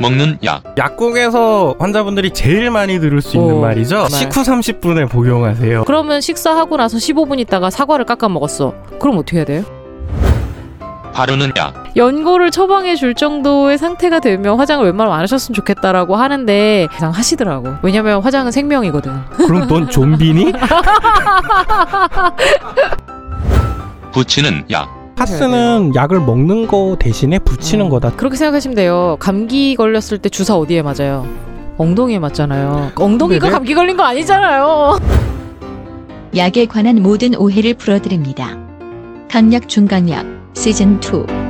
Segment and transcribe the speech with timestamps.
[0.00, 0.62] 먹는 약.
[0.76, 3.96] 약국에서 환자분들이 제일 많이 들을 수 있는 오, 말이죠.
[3.98, 4.10] 말.
[4.10, 5.84] 식후 30분에 복용하세요.
[5.84, 8.74] 그러면 식사하고 나서 15분 있다가 사과를 깎아 먹었어.
[9.00, 9.64] 그럼 어떻게 해야 돼요?
[11.12, 11.74] 바르는 약.
[11.96, 17.70] 연고를 처방해 줄 정도의 상태가 되면 화장을 웬만하면 안 하셨으면 좋겠다라고 하는데 그냥 하시더라고.
[17.82, 19.12] 왜냐면 화장은 생명이거든.
[19.30, 20.52] 그럼 넌 좀비니?
[24.12, 24.97] 붙이는 약.
[25.18, 27.90] 파스는 약을 먹는 거 대신에 붙이는 음.
[27.90, 28.12] 거다.
[28.12, 29.16] 그렇게 생각하시면 돼요.
[29.18, 31.26] 감기 걸렸을 때 주사 어디에 맞아요?
[31.76, 32.92] 엉덩이에 맞잖아요.
[32.94, 33.52] 엉덩이가 네네.
[33.52, 34.98] 감기 걸린 거 아니잖아요.
[36.36, 38.56] 약에 관한 모든 오해를 풀어드립니다.
[39.28, 41.47] 강약 중강약 시즌 2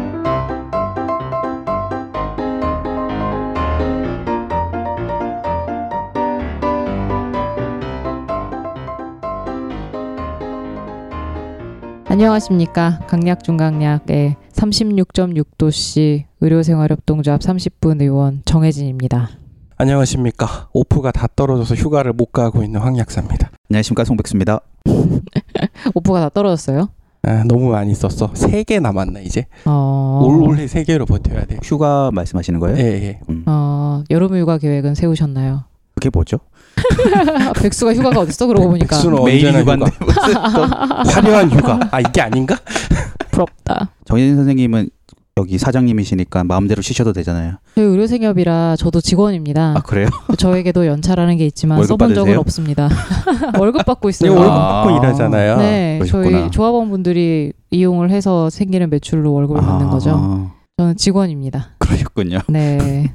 [12.22, 12.98] 안녕하십니까.
[13.06, 19.28] 강약 중강약의 36.6도씨 의료생활협동조합 30분 의원 정혜진입니다.
[19.76, 20.68] 안녕하십니까.
[20.72, 23.52] 오프가 다 떨어져서 휴가를 못 가고 있는 황약사입니다.
[23.70, 24.58] 안녕하십니까 송백수입니다.
[25.94, 26.88] 오프가 다 떨어졌어요?
[27.22, 28.32] 아, 너무 많이 썼어.
[28.34, 29.46] 세 개 남았나 이제.
[29.64, 30.20] 어...
[30.24, 31.58] 올 올해 세 개로 버텨야 돼.
[31.62, 32.78] 휴가 말씀하시는 거예요?
[32.78, 33.20] 예, 예.
[33.30, 35.66] 음, 어, 여름 휴가 계획은 세우셨나요?
[35.94, 36.38] 그게 뭐죠?
[37.60, 41.02] 백수가 휴가가 어딨어 그러고 보니까 백수는 매일 휴가인데 휴가.
[41.06, 41.80] 화려한 휴가.
[41.90, 42.56] 아 이게 아닌가?
[43.30, 43.90] 부럽다.
[44.04, 44.90] 정혜진 선생님은
[45.38, 47.54] 여기 사장님이시니까 마음대로 쉬셔도 되잖아요.
[47.76, 49.74] 저희 의료생협이라 저도 직원입니다.
[49.76, 50.08] 아 그래요?
[50.36, 52.40] 저에게도 연차라는 게 있지만 써본 적은 받으세요?
[52.40, 52.88] 없습니다.
[53.58, 54.32] 월급 받고 있어요.
[54.32, 54.82] 이거 월급 아.
[54.82, 55.56] 받고 일하잖아요.
[55.58, 56.38] 네, 그러셨구나.
[56.40, 60.50] 저희 조합원 분들이 이용을 해서 생기는 매출로 월급을 받는 아, 거죠.
[60.76, 61.68] 저는 직원입니다.
[61.78, 62.40] 그러셨군요.
[62.48, 63.12] 네,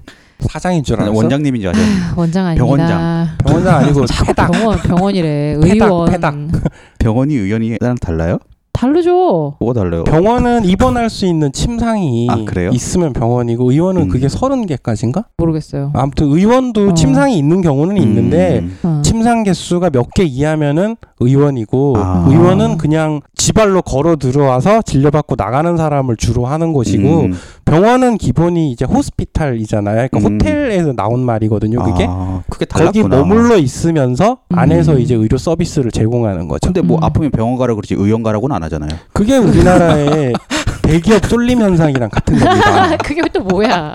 [0.50, 1.12] 사장인 줄 알았어.
[1.16, 1.86] 원장님인 줄 아세요?
[2.16, 2.66] 원장 아닙니다.
[2.66, 3.28] 병원장.
[3.46, 4.52] 병원장 아니고 자꾸 패닥.
[4.52, 5.56] 병원 병원이래.
[5.62, 6.36] 의원 패닥.
[7.00, 8.40] 병원이 의원이랑 달라요?
[8.76, 9.56] 다르죠.
[9.60, 10.04] 뭐가 달라요?
[10.04, 12.72] 병원은 입원할 수 있는 침상이 아, 그래요?
[12.74, 14.08] 있으면 병원이고 의원은 음.
[14.10, 15.26] 그게 서른 개까지인가?
[15.38, 15.92] 모르겠어요.
[15.94, 16.94] 아무튼 의원도 어.
[16.96, 19.02] 침상이 있는 경우는 있는데 음, 어.
[19.04, 22.26] 침상 개수가 몇 개 이하면은 의원이고 아.
[22.28, 27.34] 의원은 그냥 지발로 걸어 들어와서 진료받고 나가는 사람을 주로 하는 곳이고 음,
[27.74, 30.08] 병원은 기본이 이제 호스피탈이잖아요.
[30.12, 30.36] 그러니까 음.
[30.36, 31.82] 호텔에서 나온 말이거든요.
[31.84, 33.16] 그게 아, 그게 거기 달랐구나.
[33.18, 34.60] 머물러 있으면서 음.
[34.60, 36.68] 안에서 이제 의료 서비스를 제공하는 거죠.
[36.68, 37.04] 근데 뭐 음.
[37.04, 38.92] 아프면 병원 가라 그러지 의원 가라고는 안 하잖아요.
[39.12, 40.34] 그게 우리나라의
[40.84, 42.98] 대기업 쏠림 현상이랑 같은 겁니다.
[43.04, 43.92] 그게 또 뭐야?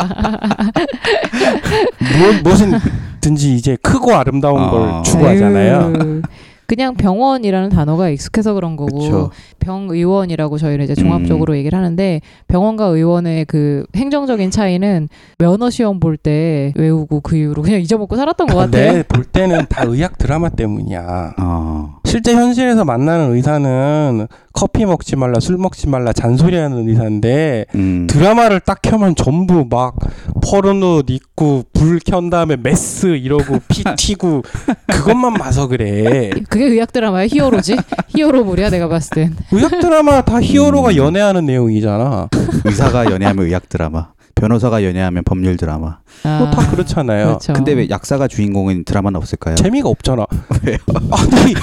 [2.19, 4.71] 무엇, 무엇이든지 이제 크고 아름다운 아.
[4.71, 5.93] 걸 추구하잖아요.
[5.95, 6.23] 아유,
[6.69, 9.31] 그냥 병원이라는 단어가 익숙해서 그런 거고 그렇죠.
[9.59, 15.09] 병의원이라고 저희는 이제 종합적으로 얘기를 하는데 병원과 의원의 그 행정적인 차이는
[15.39, 18.93] 면허 시험 볼 때 외우고 그 이후로 그냥 잊어먹고 살았던 것 같아요.
[18.93, 21.35] 근데 볼 때는 다 의학 드라마 때문이야.
[21.39, 28.61] 아, 실제 현실에서 만나는 의사는 커피 먹지 말라, 술 먹지 말라 잔소리하는 의사인데 음, 드라마를
[28.61, 29.95] 딱 켜면 전부 막
[30.43, 34.43] 포르노 입고 불 켠 다음에 메스 이러고 피 튀고
[34.87, 36.31] 그것만 봐서 그래.
[36.49, 37.77] 그게 의학 드라마의 히어로지?
[38.09, 39.37] 히어로물이야 내가 봤을 땐.
[39.53, 40.97] 의학 드라마 다 히어로가 음.
[40.97, 42.29] 연애하는 내용이잖아.
[42.65, 45.99] 의사가 연애하면 의학 드라마, 변호사가 연애하면 법률 드라마.
[46.23, 47.27] 아, 뭐다 그렇잖아요.
[47.27, 47.53] 그렇죠.
[47.53, 49.57] 근데 왜 약사가 주인공인 드라마는 없을까요?
[49.57, 50.27] 재미가 없잖아.
[50.65, 50.79] 왜요?
[51.11, 51.55] 아니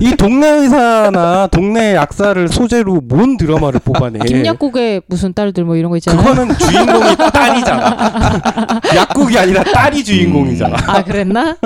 [0.00, 4.20] 이 동네 의사나 동네 약사를 소재로 뭔 드라마를 뽑아내?
[4.20, 6.24] 김약국의 무슨 딸들 뭐 이런 거 있잖아요.
[6.24, 8.80] 그거는 주인공이 딸이잖아.
[8.96, 10.76] 약국이 아니라 딸이 주인공이잖아.
[10.86, 11.56] 아 그랬나?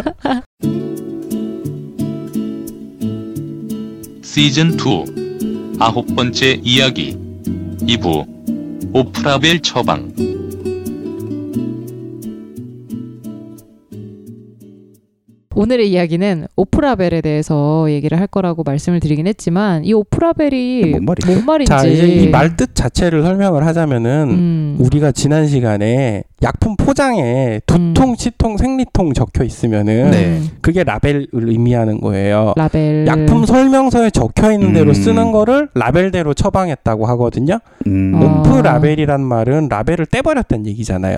[4.22, 7.16] 시즌 2 아홉 번째 이야기
[7.80, 8.26] 2부
[8.92, 10.12] 오프라벨 처방
[15.56, 21.32] 오늘의 이야기는 오프라벨에 대해서 얘기를 할 거라고 말씀을 드리긴 했지만 이 오프라벨이 뭔 말이죠?
[21.32, 26.76] 뭔 말인지 자 이제 이 말 뜻 자체를 설명을 하자면은 음, 우리가 지난 시간에 약품
[26.76, 28.16] 포장에 두통, 음.
[28.16, 30.40] 치통, 생리통 적혀 있으면은 네.
[30.60, 32.52] 그게 라벨을 의미하는 거예요.
[32.56, 34.94] 라벨 약품 설명서에 적혀 있는 대로 음.
[34.94, 37.58] 쓰는 거를 라벨대로 처방했다고 하거든요.
[37.86, 38.42] 음, 어.
[38.42, 41.16] off label이란 말은 라벨을 떼버렸다는 얘기잖아요.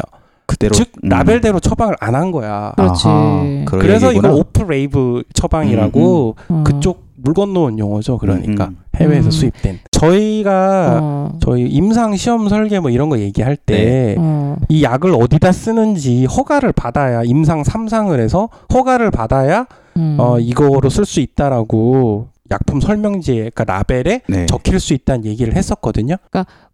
[0.48, 1.08] 그대로 즉 음.
[1.10, 2.72] 라벨대로 처방을 안 한 거야.
[2.76, 3.06] 그렇지.
[3.06, 4.28] 아하, 그래서 얘기구나.
[4.30, 6.64] 이거 off label 처방이라고 어.
[6.66, 8.16] 그쪽 물 건너온 용어죠.
[8.18, 9.30] 그러니까 음, 해외에서 음.
[9.30, 9.78] 수입된.
[9.90, 11.38] 저희가 어.
[11.40, 14.56] 저희 임상 시험 설계 뭐 이런 거 얘기할 때 어.
[14.68, 19.66] 이 약을 어디다 쓰는지 허가를 받아야 임상 3상을 해서 허가를 받아야
[19.96, 20.16] 음.
[20.18, 24.46] 어 이거로 쓸 수 있다라고 약품 설명지에 그러니까 라벨에 네.
[24.46, 26.16] 적힐 수 있다는 얘기를 했었거든요.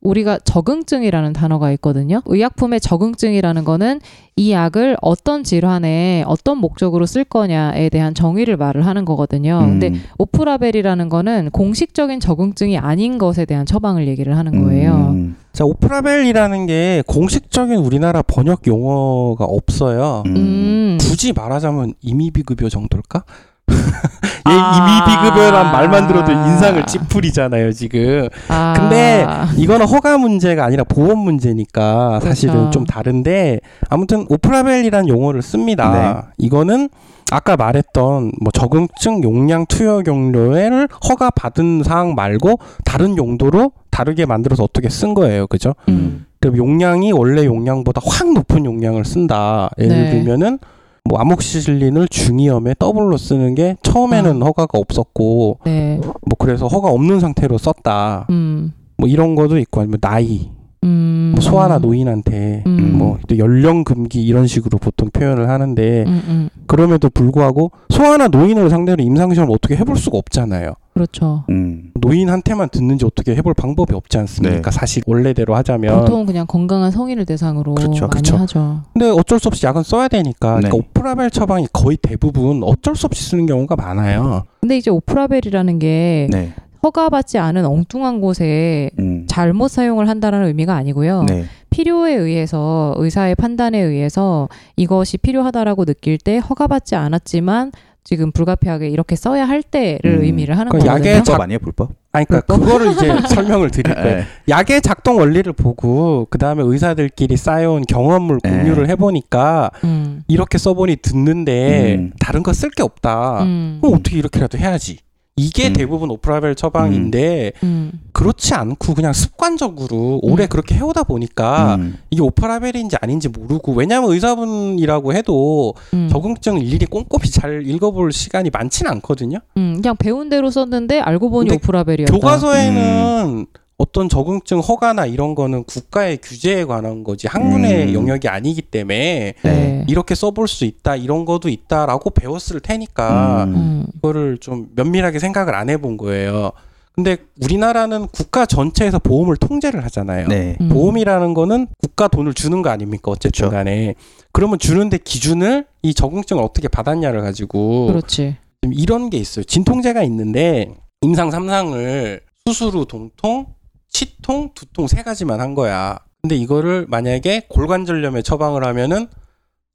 [0.01, 2.23] 우리가 적응증이라는 단어가 있거든요.
[2.27, 4.01] 의약품의 적응증이라는 거는
[4.37, 9.61] 이 약을 어떤 질환에 어떤 목적으로 쓸 거냐에 대한 정의를 말을 하는 거거든요.
[9.63, 9.81] 음.
[9.81, 14.93] 근데 오프라벨이라는 거는 공식적인 적응증이 아닌 것에 대한 처방을 얘기를 하는 거예요.
[15.15, 15.37] 음.
[15.53, 20.25] 자, 오프라벨이라는 게 공식적인 우리나라 번역 용어가 없어요.
[20.27, 20.37] 음.
[20.37, 20.99] 음.
[21.01, 23.25] 굳이 말하자면 임의비급여 정도일까?
[24.49, 25.07] 얘 아.
[25.07, 28.29] 임의비급여란 말만 들어도 인상을 찌푸리잖아요, 지금.
[28.49, 28.75] 아.
[28.77, 29.27] 근데
[29.57, 32.71] 이거는 허가 문제가 아니라 보험 문제니까 사실은 그렇죠.
[32.71, 36.33] 좀 다른데 아무튼 오프라벨이라는 용어를 씁니다.
[36.39, 36.89] 이거는
[37.31, 44.63] 아까 말했던 뭐 적응증 용량 투여 경로를 허가 받은 사항 말고 다른 용도로 다르게 만들어서
[44.63, 45.47] 어떻게 쓴 거예요.
[45.47, 45.75] 그죠?
[45.89, 46.27] 음.
[46.41, 49.71] 그럼 용량이 원래 용량보다 확 높은 용량을 쓴다.
[49.79, 50.11] 예를 네.
[50.11, 50.59] 들면은
[51.07, 54.47] 뭐 아목시실린을 중이염에 더블로 쓰는 게 처음에는 아.
[54.47, 56.01] 허가가 없었고 네.
[56.03, 58.27] 뭐 그래서 허가 없는 상태로 썼다.
[58.31, 58.73] 음.
[58.97, 60.51] 뭐 이런 거도 있고 아니면 나이,
[60.83, 61.33] 음.
[61.35, 62.97] 뭐 소아나 노인한테 음.
[62.97, 66.49] 뭐또 연령 금기 이런 식으로 보통 표현을 하는데 음, 음.
[66.67, 70.73] 그럼에도 불구하고 소아나 노인을 상대로 임상 시험 어떻게 해볼 수가 없잖아요.
[70.95, 71.45] 그렇죠.
[71.51, 71.91] 음.
[71.95, 74.71] 노인한테만 듣는지 어떻게 해볼 방법이 없지 않습니까?
[74.71, 74.79] 네.
[74.79, 78.37] 사실 원래대로 하자면 보통 그냥 건강한 성인을 대상으로 그렇죠, 많이 그렇죠.
[78.37, 78.83] 하죠.
[78.93, 80.69] 근데 어쩔 수 없이 약은 써야 되니까 네.
[80.69, 84.45] 그러니까 오프라벨 처방이 거의 대부분 어쩔 수 없이 쓰는 경우가 많아요.
[84.61, 86.55] 근데 이제 오프라벨이라는 게 네.
[86.85, 89.25] 허가받지 않은 엉뚱한 곳에 음.
[89.27, 91.25] 잘못 사용을 한다는 의미가 아니고요.
[91.25, 91.45] 네.
[91.71, 97.73] 필요에 의해서 의사의 판단에 의해서 이것이 필요하다라고 느낄 때 허가받지 않았지만
[98.05, 100.23] 지금 불가피하게 이렇게 써야 할 때를 음.
[100.25, 101.11] 의미를 하는 그러니까 거거든요.
[101.11, 101.91] 약의 불법 자- 아니에요, 불법?
[102.13, 104.17] 아니 그러니까 그거를 이제 설명을 드릴 거예요.
[104.19, 104.25] 네.
[104.49, 108.51] 약의 작동 원리를 보고 그 다음에 의사들끼리 쌓여온 경험을 네.
[108.51, 110.23] 공유를 해 보니까 음.
[110.29, 112.13] 이렇게 써 보니 듣는데 음.
[112.21, 113.43] 다른 거 쓸 게 없다.
[113.43, 113.79] 음.
[113.81, 114.99] 그럼 어떻게 이렇게라도 해야지.
[115.37, 115.73] 이게 음.
[115.73, 117.91] 대부분 오프라벨 처방인데 음.
[118.13, 120.49] 그렇지 않고 그냥 습관적으로 오래 음.
[120.49, 121.99] 그렇게 해오다 보니까 음.
[122.11, 126.09] 이게 오프라벨인지 아닌지 모르고 왜냐하면 의사분이라고 해도 음.
[126.09, 129.39] 적응증 일일이 꼼꼼히 잘 읽어볼 시간이 많지는 않거든요.
[129.57, 129.81] 음.
[129.83, 132.13] 그냥 배운 대로 썼는데 알고 보니 오프라벨이었다.
[132.13, 133.47] 교과서에는
[133.85, 137.95] 어떤 적응증 허가나 이런 거는 국가의 규제에 관한 거지 학문의 음.
[137.95, 139.85] 영역이 아니기 때문에 네.
[139.89, 143.55] 이렇게 써볼 수 있다 이런 것도 있다라고 배웠을 테니까 음.
[143.55, 143.87] 음.
[143.97, 146.53] 이거를 좀 면밀하게 생각을 안 해본 거예요.
[146.95, 150.29] 근데 우리나라는 국가 전체에서 보험을 통제를 하잖아요.
[150.29, 150.57] 네.
[150.61, 150.69] 음.
[150.69, 153.11] 보험이라는 거는 국가 돈을 주는 거 아닙니까?
[153.11, 153.51] 어쨌든.
[153.51, 153.95] 간에.
[154.33, 158.37] 그러면 주는데 기준을 이 적응증을 어떻게 받았냐를 가지고 그렇지.
[158.73, 159.45] 이런 게 있어요.
[159.45, 163.47] 진통제가 있는데 임상 3상을 수술 후 동통,
[163.95, 165.99] 치통, 두통 세 가지만 한 거야.
[166.21, 169.07] 근데 이거를 만약에 골관절염에 처방을 하면은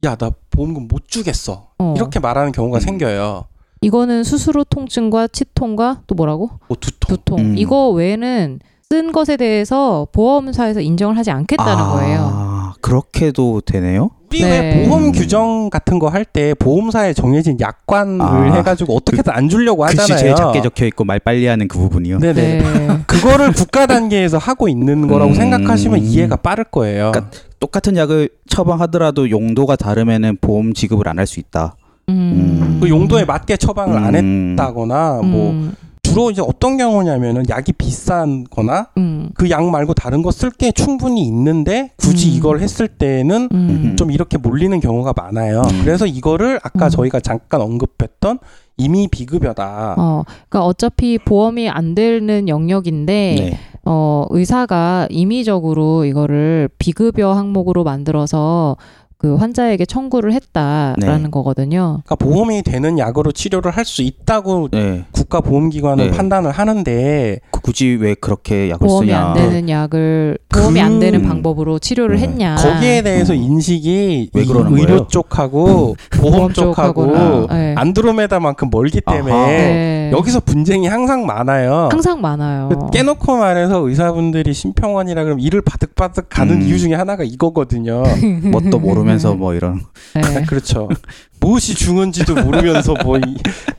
[0.03, 1.69] 야, 나 보험금 못 주겠어.
[1.79, 1.93] 어.
[1.95, 2.81] 이렇게 말하는 경우가 음.
[2.81, 3.45] 생겨요.
[3.81, 6.49] 이거는 수술 후 통증과 치통과 또 뭐라고?
[6.67, 7.17] 뭐 두통.
[7.17, 7.39] 두통.
[7.39, 7.57] 음.
[7.57, 12.73] 이거 외에는 쓴 것에 대해서 보험사에서 인정을 하지 않겠다는 아, 거예요.
[12.81, 14.09] 그렇게도 되네요?
[14.29, 14.59] 우리 네.
[14.79, 15.11] 왜 보험 음.
[15.11, 20.19] 규정 같은 거 할 때 보험사에 정해진 약관을 아, 해가지고 어떻게든 안 주려고 글씨 하잖아요.
[20.19, 22.19] 제일 작게 적혀 있고 말 빨리 하는 그 부분이요.
[22.19, 22.33] 네네.
[22.61, 22.63] 네.
[23.07, 25.35] 그거를 국가 단계에서 하고 있는 거라고 음.
[25.35, 27.11] 생각하시면 이해가 빠를 거예요.
[27.11, 31.75] 그러니까 똑같은 약을 처방하더라도 용도가 다르면은 보험 지급을 안 할 수 있다.
[32.09, 32.79] 음.
[32.81, 34.51] 그 용도에 맞게 처방을 안 음.
[34.51, 35.73] 했다거나 뭐 음.
[36.19, 39.29] 주로 이제 어떤 경우냐면은 약이 비싼 거나 음.
[39.35, 42.35] 그약 말고 다른 거 쓸 게 충분히 있는데 굳이 음.
[42.35, 43.95] 이걸 했을 때는 음.
[43.97, 45.61] 좀 이렇게 몰리는 경우가 많아요.
[45.61, 45.81] 음.
[45.83, 46.89] 그래서 이거를 아까 음.
[46.89, 48.39] 저희가 잠깐 언급했던
[48.75, 49.95] 이미 비급여다.
[49.97, 53.57] 어, 그러니까 어차피 보험이 안 되는 영역인데 네.
[53.85, 58.75] 어, 의사가 임의적으로 이거를 비급여 항목으로 만들어서
[59.21, 61.29] 그 환자에게 청구를 했다라는 네.
[61.29, 61.99] 거거든요.
[62.05, 65.03] 그러니까 보험이 되는 약으로 치료를 할 수 있다고 네.
[65.11, 66.15] 국가 보험기관은 네.
[66.15, 69.19] 판단을 하는데 그 굳이 왜 그렇게 약을 보험이 쓰냐?
[69.19, 72.21] 안 되는 약을 보험이 안 그- 되는 방법으로 치료를 네.
[72.23, 72.55] 했냐.
[72.55, 73.35] 거기에 대해서 어.
[73.35, 75.07] 인식이 왜이 그러는 의료 거예요?
[75.11, 77.73] 쪽하고 보험 쪽하고 네.
[77.77, 79.33] 안드로메다만큼 멀기 때문에.
[79.47, 80.11] 네.
[80.13, 81.89] 여기서 분쟁이 항상 많아요.
[81.91, 82.69] 항상 많아요.
[82.69, 86.61] 그 깨놓고 말해서 의사분들이 심평원이라 그러면 이를 바득바득 가는 음.
[86.61, 88.03] 이유 중에 하나가 이거거든요.
[88.51, 89.81] 뭣도 모르면 서 뭐 이런.
[90.13, 90.43] 네.
[90.45, 90.89] 그렇죠.
[91.39, 93.37] 무엇이 중요한지도 모르면서 뭐 이,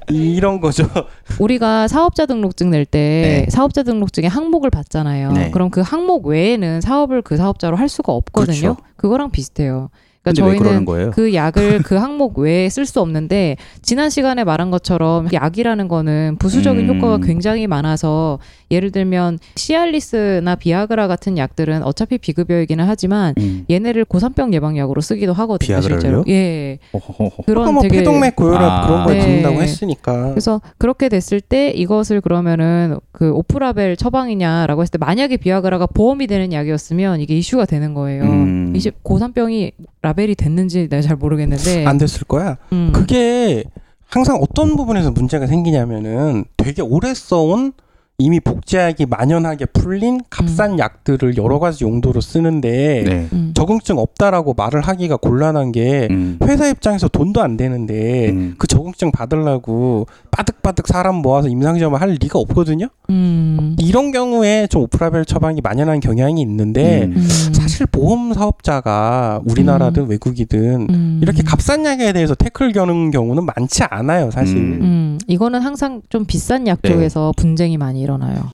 [0.09, 0.89] 이런 거죠.
[1.39, 3.51] 우리가 사업자 등록증 낼때 네.
[3.51, 5.33] 사업자 등록증에 항목을 받잖아요.
[5.33, 5.51] 네.
[5.51, 8.61] 그럼 그 항목 외에는 사업을 그 사업자로 할 수가 없거든요.
[8.61, 8.77] 그렇죠.
[8.97, 9.91] 그거랑 비슷해요.
[10.23, 11.11] 그러니까 저희는 그러는 거예요?
[11.13, 16.89] 그 약을 그 항목 외에 쓸 수 없는데 지난 시간에 말한 것처럼 약이라는 거는 부수적인
[16.89, 16.97] 음.
[16.97, 18.39] 효과가 굉장히 많아서
[18.71, 23.65] 예를 들면 시알리스나 비아그라 같은 약들은 어차피 비급여이기는 하지만 음.
[23.71, 25.67] 얘네를 고산병 예방약으로 쓰기도 하거든요.
[25.67, 26.01] 비아그라를요?
[26.01, 26.25] 실제로.
[26.29, 26.79] 예.
[26.93, 27.43] 어허허허.
[27.47, 28.87] 그런 뭐 되게 폐동맥 고혈압 아.
[28.87, 29.21] 그런 걸 네.
[29.21, 30.31] 듣는다고 했으니까.
[30.31, 36.53] 그래서 그렇게 됐을 때 이것을 그러면은 그 오프라벨 처방이냐라고 했을 때 만약에 비아그라가 보험이 되는
[36.53, 38.25] 약이었으면 이게 이슈가 되는 거예요.
[38.25, 38.73] 음.
[38.77, 39.73] 이제 고산병이
[40.11, 42.57] 라벨이 됐는지 내가 잘 모르겠는데 안 됐을 거야.
[42.73, 42.91] 음.
[42.93, 43.65] 그게
[44.09, 47.73] 항상 어떤 부분에서 문제가 생기냐면은 되게 오래 써온
[48.19, 53.50] 이미 복제약이 만연하게 풀린 값싼 약들을 여러 가지 용도로 쓰는데 네.
[53.61, 53.67] 음.
[53.81, 56.39] 적응증 없다라고 말을 하기가 곤란한 게 음.
[56.43, 58.55] 회사 입장에서 돈도 안 되는데 음.
[58.59, 62.89] 그 적응증 받으려고 빠득빠득 사람 모아서 임상시험을 할 리가 없거든요.
[63.11, 63.77] 음.
[63.79, 67.15] 이런 경우에 좀 오프라벨 처방이 만연한 경향이 있는데 음.
[67.17, 67.29] 음.
[67.53, 71.19] 사실 보험 사업자가 우리나라든 외국이든 음.
[71.23, 74.57] 이렇게 값싼 약에 대해서 태클 겨는 경우는 많지 않아요, 사실.
[74.57, 74.79] 음.
[74.81, 76.91] 음, 이거는 항상 좀 비싼 약 네.
[76.91, 78.51] 쪽에서 분쟁이 많이 일어나요.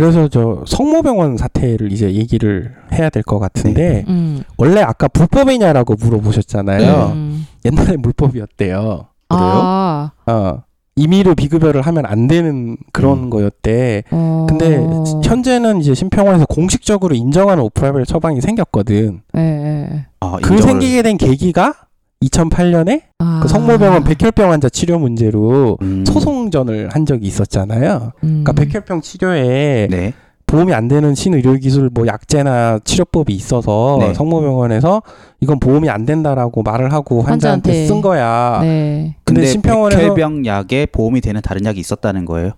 [0.00, 4.42] 그래서 저 성모병원 사태를 이제 얘기를 해야 될 것 같은데 음.
[4.56, 7.12] 원래 아까 불법이냐라고 물어보셨잖아요.
[7.14, 7.46] 음.
[7.66, 9.06] 옛날에 물법이었대요.
[9.28, 10.10] 아.
[10.26, 10.62] 어.
[10.96, 13.30] 임의로 비급여를 하면 안 되는 그런 음.
[13.30, 14.04] 거였대.
[14.10, 14.46] 어.
[14.48, 14.78] 근데
[15.22, 19.20] 현재는 이제 심평원에서 공식적으로 인정하는 오프라벨 처방이 생겼거든.
[19.36, 20.06] 예, 예.
[20.20, 21.74] 아, 그 인정을- 생기게 된 계기가
[22.24, 23.40] 2008년에 아.
[23.42, 26.04] 그 성모병원 백혈병 환자 치료 문제로 음.
[26.04, 28.12] 소송전을 한 적이 있었잖아요.
[28.24, 28.44] 음.
[28.44, 30.12] 그러니까 백혈병 치료에 네.
[30.46, 34.14] 보험이 안 되는 신의료 기술 뭐 약제나 치료법이 있어서 네.
[34.14, 35.02] 성모병원에서
[35.40, 37.86] 이건 보험이 안 된다라고 말을 하고 환자한테, 환자한테.
[37.86, 38.58] 쓴 거야.
[38.60, 39.16] 네.
[39.24, 42.52] 근데, 근데 심평원에서 백혈병 약에 보험이 되는 다른 약이 있었다는 거예요.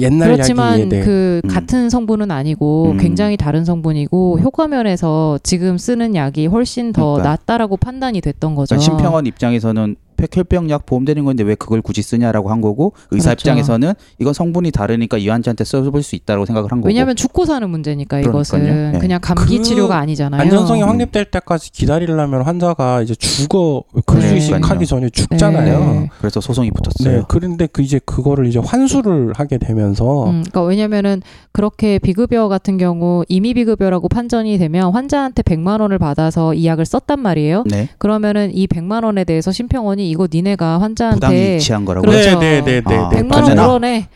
[0.00, 0.88] 옛날 그렇지만.
[0.88, 1.48] 그 음.
[1.48, 2.98] 같은 성분은 아니고 음.
[2.98, 7.30] 굉장히 다른 성분이고 효과 면에서 지금 쓰는 약이 훨씬 더 그러니까.
[7.30, 8.74] 낫다라고 판단이 됐던 거죠.
[8.74, 13.50] 그러니까 심평원 입장에서는 백혈병 약 보험되는 건데 왜 그걸 굳이 쓰냐라고 한 거고 의사 그렇죠.
[13.50, 16.88] 입장에서는 이건 성분이 다르니까 이 환자한테 써볼 수 있다고 생각을 한 거고.
[16.88, 18.92] 왜냐하면 죽고 사는 문제니까 이것은 그러니까요.
[18.92, 18.98] 네.
[18.98, 20.40] 그냥 감기 그 치료가 아니잖아요.
[20.40, 20.88] 안전성이 음.
[20.88, 24.74] 확립될 때까지 기다리려면 환자가 이제 죽어 근수이식 그러니까요.
[24.74, 25.78] 하기 전에 죽잖아요.
[25.80, 26.10] 네.
[26.18, 26.72] 그래서 소송이 네.
[26.72, 27.24] 붙었어요.
[27.28, 33.24] 그런데 그 이제 그거를 이제 환수를 하게 되면서 음, 그러니까 왜냐면은 그렇게 비급여 같은 경우
[33.28, 37.64] 임의 비급여라고 판정이 되면 환자한테 100만 원을 받아서 이 약을 썼단 말이에요.
[37.70, 37.88] 네.
[37.98, 42.06] 그러면 이 100만 원에 대해서 심평원이 이거 니네가 환자한테 이치한 거라고.
[42.06, 42.38] 그렇죠.
[42.38, 43.22] 네, 네, 네, 네, 아, 네.
[43.22, 43.44] 100만 원.
[43.54, 44.08] 물어내.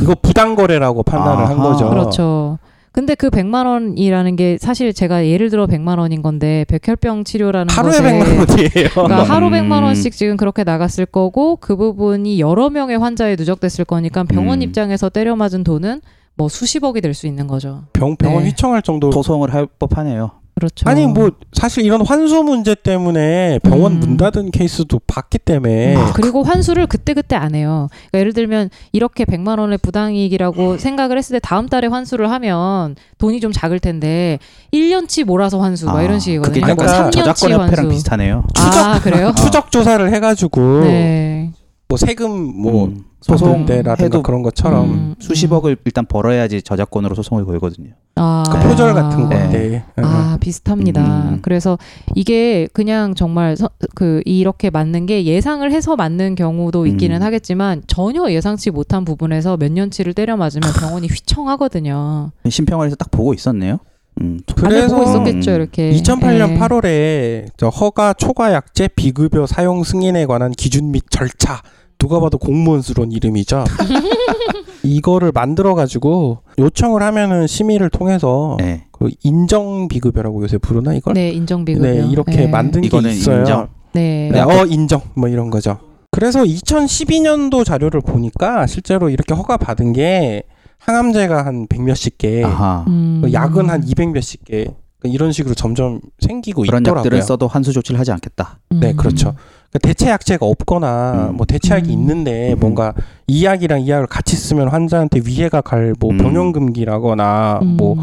[0.00, 1.62] 이거 부당 거래라고 판단을 한 아하.
[1.62, 1.88] 거죠.
[1.90, 2.58] 그렇죠.
[2.92, 7.90] 근데 그 100만 원이라는 게 사실 제가 예를 들어 100만 원인 건데 백혈병 치료라는 하루에
[7.92, 8.88] 것에 100만 원이에요.
[8.92, 9.52] 그러니까 하루 음.
[9.52, 14.62] 100만 원씩 지금 그렇게 나갔을 거고 그 부분이 여러 명의 환자에 누적됐을 거니까 병원 음.
[14.62, 16.02] 입장에서 때려 맞은 돈은
[16.34, 17.84] 뭐 수십억이 될 수 있는 거죠.
[17.94, 18.50] 병, 병원 네.
[18.50, 20.30] 휘청할 정도로 소송을 할 법하네요.
[20.54, 20.88] 그렇죠.
[20.88, 24.00] 아니 뭐 사실 이런 환수 문제 때문에 병원 음.
[24.00, 27.88] 문 닫은 케이스도 봤기 때문에 아, 그리고 환수를 그때 그때 안 해요.
[27.90, 33.40] 그러니까 예를 들면 이렇게 100만 원의 부당이익이라고 생각을 했을 때 다음 달에 환수를 하면 돈이
[33.40, 34.38] 좀 작을 텐데
[34.72, 36.52] 1년치 몰아서 환수 막 이런 식이거든요.
[36.52, 37.88] 그게 약간 그러니까 뭐 3년치 저작권 협회랑.
[37.88, 38.44] 비슷하네요.
[38.58, 39.32] 아, 그래요?
[39.36, 41.50] 추적 조사를 해가지고 네.
[41.88, 42.30] 뭐 세금
[42.60, 43.66] 뭐 음, 소송 음.
[43.66, 47.90] 때라든가 해도 그런 것처럼 음, 수십억을 일단 벌어야지 저작권으로 소송을 걸거든요.
[48.16, 48.42] 아.
[48.46, 49.38] 그 표절 같은 네.
[49.38, 51.30] 건데 아, 비슷합니다.
[51.30, 51.38] 음.
[51.42, 51.78] 그래서
[52.14, 57.22] 이게 그냥 정말 서, 그 이렇게 맞는 게 예상을 해서 맞는 경우도 있기는 음.
[57.22, 62.32] 하겠지만 전혀 예상치 못한 부분에서 몇 년치를 때려 맞으면 병원이 휘청하거든요.
[62.48, 63.78] 심평원에서 딱 보고 있었네요.
[64.20, 64.40] 음.
[64.46, 65.56] 안에 그래서 보고 있었겠죠, 음.
[65.56, 65.90] 이렇게.
[65.92, 66.58] 2008년 예.
[66.58, 71.62] 8월에 저 허가 초과 약제 비급여 사용 승인에 관한 기준 및 절차
[72.02, 73.62] 누가 봐도 공무원스러운 이름이죠.
[74.82, 78.86] 이거를 만들어 가지고 요청을 하면은 심의를 통해서 네.
[78.90, 81.14] 그 인정 비급여라고 요새 부르나 이걸?
[81.14, 81.86] 네, 인정 비급여.
[81.86, 82.46] 네, 이렇게 네.
[82.48, 83.38] 만든 게 있어요.
[83.38, 83.68] 인정.
[83.92, 84.30] 네.
[84.32, 85.78] 네, 어 인정 뭐 이런 거죠.
[86.10, 90.42] 그래서 2012년도 자료를 보니까 실제로 이렇게 허가 받은 게
[90.78, 92.84] 항암제가 한 100몇십 개, 아하.
[92.88, 93.20] 음.
[93.22, 94.66] 그 약은 한 200몇십 개
[95.02, 97.00] 그러니까 이런 식으로 점점 생기고 그런 있더라고요.
[97.00, 98.60] 약들을 써도 환수 조치를 하지 않겠다.
[98.70, 98.96] 네, 음.
[98.96, 99.34] 그렇죠.
[99.70, 101.36] 그러니까 대체 약제가 없거나 음.
[101.36, 101.92] 뭐 대체약이 음.
[101.92, 102.60] 있는데 음.
[102.60, 102.94] 뭔가
[103.26, 106.18] 이 약이랑 이 약을 같이 쓰면 환자한테 위해가 갈뭐 음.
[106.18, 107.76] 병용금기라거나 음.
[107.76, 107.96] 뭐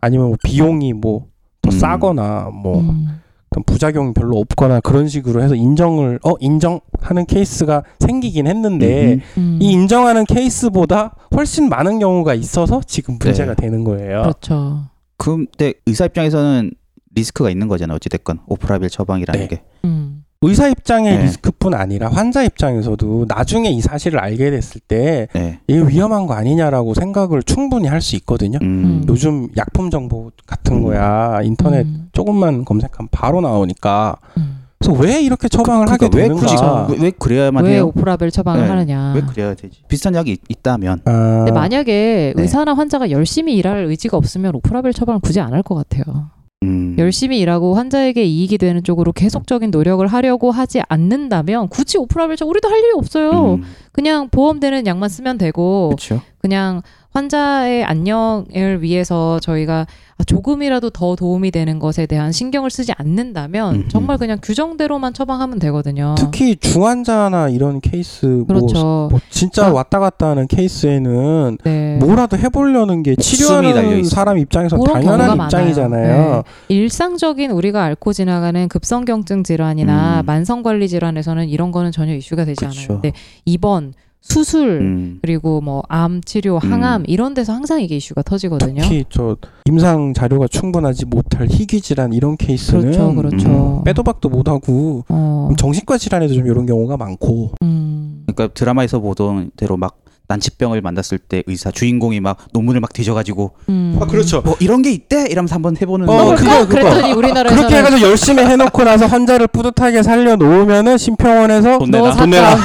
[0.00, 1.24] 아니면 뭐 비용이 뭐더
[1.66, 1.70] 음.
[1.70, 3.20] 싸거나 뭐 음.
[3.66, 9.20] 부작용이 별로 없거나 그런 식으로 해서 인정을 어 인정하는 케이스가 생기긴 했는데 음.
[9.38, 9.58] 음.
[9.60, 13.62] 이 인정하는 케이스보다 훨씬 많은 경우가 있어서 지금 문제가 네.
[13.62, 14.22] 되는 거예요.
[14.22, 14.93] 그렇죠.
[15.16, 16.72] 근데 의사 입장에서는
[17.14, 17.96] 리스크가 있는 거잖아요.
[17.96, 19.48] 어찌 됐건 오프라빌 처방이라는 네.
[19.48, 19.62] 게.
[19.84, 20.24] 음.
[20.46, 21.22] 의사 입장의 네.
[21.24, 25.60] 리스크뿐 아니라 환자 입장에서도 나중에 이 사실을 알게 됐을 때 네.
[25.68, 28.58] 이게 위험한 거 아니냐라고 생각을 충분히 할 수 있거든요.
[28.60, 29.06] 음.
[29.08, 32.08] 요즘 약품 정보 같은 거야 인터넷 음.
[32.12, 34.63] 조금만 검색하면 바로 나오니까 음.
[34.84, 36.86] 그래서 왜 이렇게 처방을 하게 그러니까 왜 되는가?
[36.86, 37.86] 굳이 왜, 왜 그래야만 왜 해요?
[37.86, 38.68] 오프라벨 처방을 네.
[38.68, 39.12] 하느냐.
[39.14, 39.80] 왜 그래야 되지?
[39.88, 42.42] 비슷한 약이 있- 있다면 아, 근데 만약에 네.
[42.42, 46.30] 의사나 환자가 열심히 일할 의지가 없으면 오프라벨 처방을 굳이 안 할 것 같아요.
[46.62, 46.96] 음.
[46.98, 52.68] 열심히 일하고 환자에게 이익이 되는 쪽으로 계속적인 노력을 하려고 하지 않는다면 굳이 오프라벨 처방 우리도
[52.68, 53.54] 할 일이 없어요.
[53.56, 53.62] 음.
[53.92, 56.20] 그냥 보험되는 약만 쓰면 되고 그렇죠.
[56.38, 59.86] 그냥 환자의 안녕을 위해서 저희가
[60.26, 63.88] 조금이라도 더 도움이 되는 것에 대한 신경을 쓰지 않는다면 음.
[63.88, 66.14] 정말 그냥 규정대로만 처방하면 되거든요.
[66.16, 69.08] 특히 중환자나 이런 케이스 뭐, 그렇죠.
[69.10, 69.72] 뭐 진짜 아.
[69.72, 71.96] 왔다 갔다 하는 케이스에는 네.
[71.98, 74.04] 뭐라도 해보려는 게 달려 치료하는.
[74.04, 76.42] 사람 입장에서 당연한 입장이잖아요.
[76.68, 76.74] 네.
[76.74, 80.26] 일상적인 우리가 앓고 지나가는 급성경증 질환이나 음.
[80.26, 82.92] 만성관리 질환에서는 이런 거는 전혀 이슈가 되지 그쵸.
[82.92, 83.00] 않아요.
[83.00, 83.12] 근데
[83.44, 83.94] 입원,
[84.34, 85.18] 수술 음.
[85.20, 87.04] 그리고 뭐 암 치료, 항암 음.
[87.06, 88.82] 이런 데서 항상 이게 이슈가 터지거든요.
[88.82, 93.78] 특히 저 임상 자료가 충분하지 못할 희귀 질환 이런 케이스는 그렇죠, 그렇죠.
[93.80, 98.98] 음, 빼도 박도 못 하고 어, 정신과 질환에도 좀 이런 경우가 많고 음, 그러니까 드라마에서
[99.00, 104.00] 보던 대로 막 난치병을 만났을 때 의사 주인공이 막 논문을 막 뒤져가지고 음.
[104.44, 106.34] 뭐 이런 게 있대 이러면서 한번 해보는 어, 거.
[106.34, 106.66] 그거, 그거.
[106.66, 112.12] 그랬더니 그렇게 해가지고 열심히 해놓고 나서 환자를 뿌듯하게 살려 놓으면은 심평원에서 돈너 내라.
[112.12, 112.56] 사- 돈 내라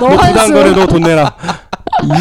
[0.00, 1.36] 너너 환수 부담거래 너돈 내라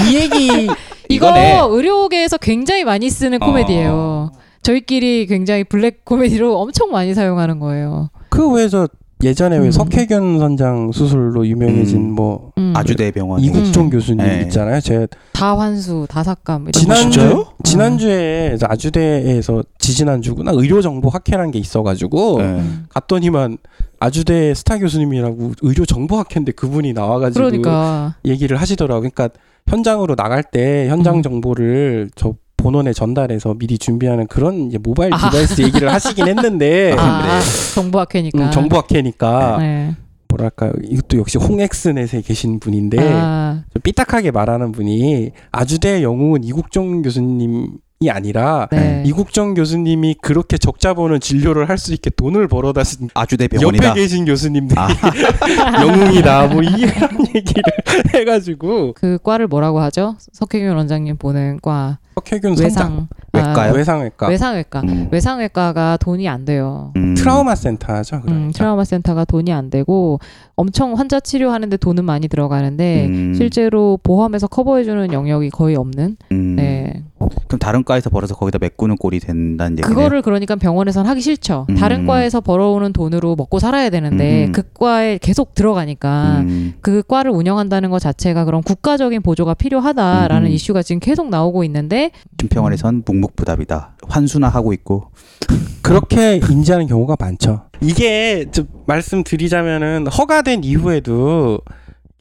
[0.10, 0.76] 이 얘기 이거
[1.10, 1.60] 이거네.
[1.70, 4.32] 의료계에서 굉장히 많이 쓰는 코미디예요.
[4.64, 8.10] 저희끼리 굉장히 블랙 코미디로 엄청 많이 사용하는 거예요.
[8.30, 8.88] 그 왜 저
[9.24, 9.72] 예전에 왜 음.
[9.72, 12.12] 석회균 선장 수술로 유명해진 음.
[12.14, 12.74] 뭐 음.
[12.76, 13.40] 아주대 병원.
[13.42, 13.90] 이국종 음.
[13.90, 14.42] 교수님 네.
[14.44, 14.80] 있잖아요.
[14.82, 16.64] 제가 다 환수, 다 삭감.
[16.64, 17.26] 이런 지난주 거.
[17.26, 17.46] 진짜요?
[17.64, 22.44] 지난주에 저 아주대에서 지지난주구나 의료 정보 학회라는 게 있어가지고 네.
[22.46, 22.86] 음.
[22.90, 23.58] 갔더니만
[24.00, 29.10] 아주대 스타 교수님이라고 의료 정보 학회인데 그분이 나와가지고 그러니까 얘기를 하시더라고 요.
[29.14, 29.30] 그러니까
[29.68, 31.22] 현장으로 나갈 때 현장 음.
[31.22, 35.18] 정보를 저 본원에 전달해서 미리 준비하는 그런 이제 모바일 아.
[35.18, 37.40] device 얘기를 하시긴 했는데 아,
[37.74, 38.46] 정보학회니까.
[38.46, 39.96] 음, 정보 학회니까 네.
[40.28, 47.68] 뭐랄까 이것도 역시 홍엑스넷에 계신 분인데 아, 좀 삐딱하게 말하는 분이 아주대 영웅은 이국종 교수님이
[48.10, 49.04] 아니라 네.
[49.06, 53.90] 이국정 교수님이 그렇게 적자 보는 진료를 할 수 있게 돈을 벌어다 쓴 아주대 병원이다.
[53.90, 54.88] 옆에 계신 교수님들이 아.
[55.82, 56.92] 영웅이다 뭐 이런
[57.36, 57.64] 얘기를
[58.14, 60.16] 해가지고 그 과를 뭐라고 하죠?
[60.32, 63.72] 석혜균 원장님 보는 과 석혜균 외상 외과요?
[63.72, 64.82] 아, 외상외과 외상외과.
[64.82, 65.08] 음.
[65.12, 66.92] 외상외과가 돈이 안 돼요.
[66.98, 67.16] 음.
[67.16, 68.22] 트라우마 센터죠.
[68.22, 68.32] 그러니까.
[68.32, 70.20] 음, 트라우마 센터가 돈이 안 되고
[70.56, 73.34] 엄청 환자 치료하는데 돈은 많이 들어가는데 음.
[73.36, 76.18] 실제로 보험에서 커버해주는 영역이 거의 없는.
[76.32, 76.56] 음.
[76.58, 77.04] 네.
[77.48, 79.96] 그럼 다른 과에서 벌어서 거기다 메꾸는 꼴이 된다는 얘기네요.
[79.96, 81.66] 그거를 그러니까 병원에선 하기 싫죠.
[81.70, 81.76] 음.
[81.76, 84.52] 다른 과에서 벌어오는 돈으로 먹고 살아야 되는데 음.
[84.52, 86.74] 그 과에 계속 들어가니까 음.
[86.82, 90.52] 그 과를 운영한다는 것 자체가 그런 국가적인 보조가 필요하다라는 음.
[90.52, 93.98] 이슈가 지금 계속 나오고 있는데 심평원에선 묵묵부답이다.
[94.08, 95.12] 환수나 하고 있고.
[95.82, 97.64] 그렇게 인지하는 경우가 많죠.
[97.82, 101.60] 이게 좀 말씀드리자면은 허가된 이후에도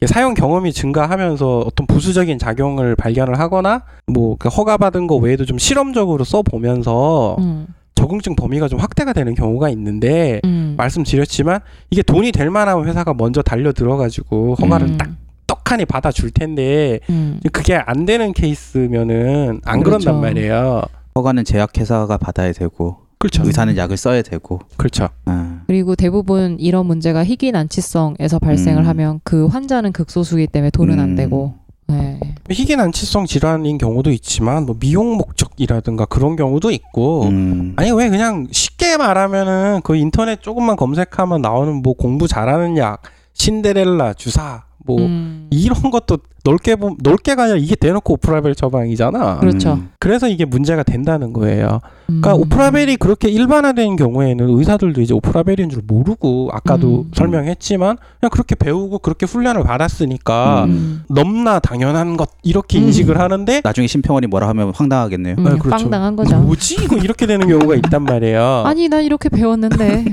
[0.07, 7.35] 사용 경험이 증가하면서 어떤 부수적인 작용을 발견을 하거나 뭐그 허가받은 거 외에도 좀 실험적으로 써보면서
[7.39, 10.73] 음, 적응증 범위가 좀 확대가 되는 경우가 있는데 음.
[10.75, 11.59] 말씀드렸지만
[11.91, 15.09] 이게 돈이 될 만한 회사가 먼저 달려 들어가지고 허가를 음, 딱
[15.45, 17.39] 떡하니 받아줄 텐데 음.
[17.53, 20.05] 그게 안 되는 케이스면은 안 그렇죠.
[20.05, 20.81] 그런단 말이에요.
[21.15, 23.43] 허가는 제약회사가 받아야 되고 그렇죠.
[23.45, 24.59] 의사는 약을 써야 되고.
[24.77, 25.09] 그렇죠.
[25.25, 25.60] 아.
[25.71, 28.87] 그리고 대부분 이런 문제가 희귀 난치성에서 발생을 음.
[28.89, 31.15] 하면 그 환자는 극소수이기 때문에 돈은 안 음.
[31.15, 31.53] 되고.
[31.87, 32.19] 네.
[32.49, 37.73] 희귀 난치성 질환인 경우도 있지만 뭐 미용 목적이라든가 그런 경우도 있고 음.
[37.77, 44.15] 아니 왜 그냥 쉽게 말하면은 그 인터넷 조금만 검색하면 나오는 뭐 공부 잘하는 약 신데렐라
[44.15, 45.47] 주사 뭐 음.
[45.51, 49.39] 이런 것도 넓게 보 넓게가 아니라 이게 대놓고 오프라벨 처방이잖아.
[49.39, 49.73] 그렇죠.
[49.73, 49.89] 음.
[49.99, 51.81] 그래서 이게 문제가 된다는 거예요.
[52.09, 52.21] 음.
[52.21, 57.11] 그러니까 오프라벨이 그렇게 일반화된 경우에는 의사들도 이제 오프라벨인 줄 모르고 아까도 음.
[57.13, 61.03] 설명했지만 그냥 그렇게 배우고 그렇게 훈련을 받았으니까 음.
[61.09, 62.85] 넘나 당연한 것 이렇게 음.
[62.85, 65.35] 인식을 하는데 나중에 심평원이 뭐라 하면 황당하겠네요.
[65.37, 65.69] 음, 네, 그렇죠.
[65.69, 66.37] 빵당한 거죠.
[66.37, 68.63] 뭐지 이거 이렇게 되는 경우가 있단 말이에요.
[68.65, 70.05] 아니 난 이렇게 배웠는데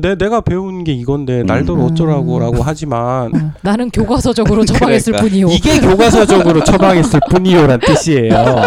[0.00, 1.80] 내 내가 배운 게 이건데 날도 음.
[1.82, 5.28] 어쩌라고라고 하지만 어, 나는 교과서적으로 처방했을 그러니까.
[5.28, 5.49] 뿐이요.
[5.50, 8.62] 이게 교과서적으로 처방했을 뿐이요란 뜻이에요.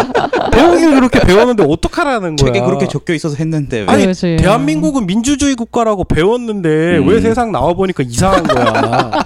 [0.52, 2.52] 배우길 그렇게 배웠는데 어떡하라는 거야.
[2.52, 3.86] 책에 그렇게 적혀 있어서 했는데 왜?
[3.88, 4.36] 아니, 그렇지.
[4.38, 7.08] 대한민국은 민주주의 국가라고 배웠는데 음.
[7.08, 9.10] 왜 세상 나와 보니까 이상한 거야.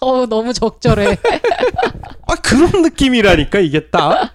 [0.00, 1.16] 어 너무 적절해.
[2.28, 4.30] 아 그런 느낌이라니까 이게 딱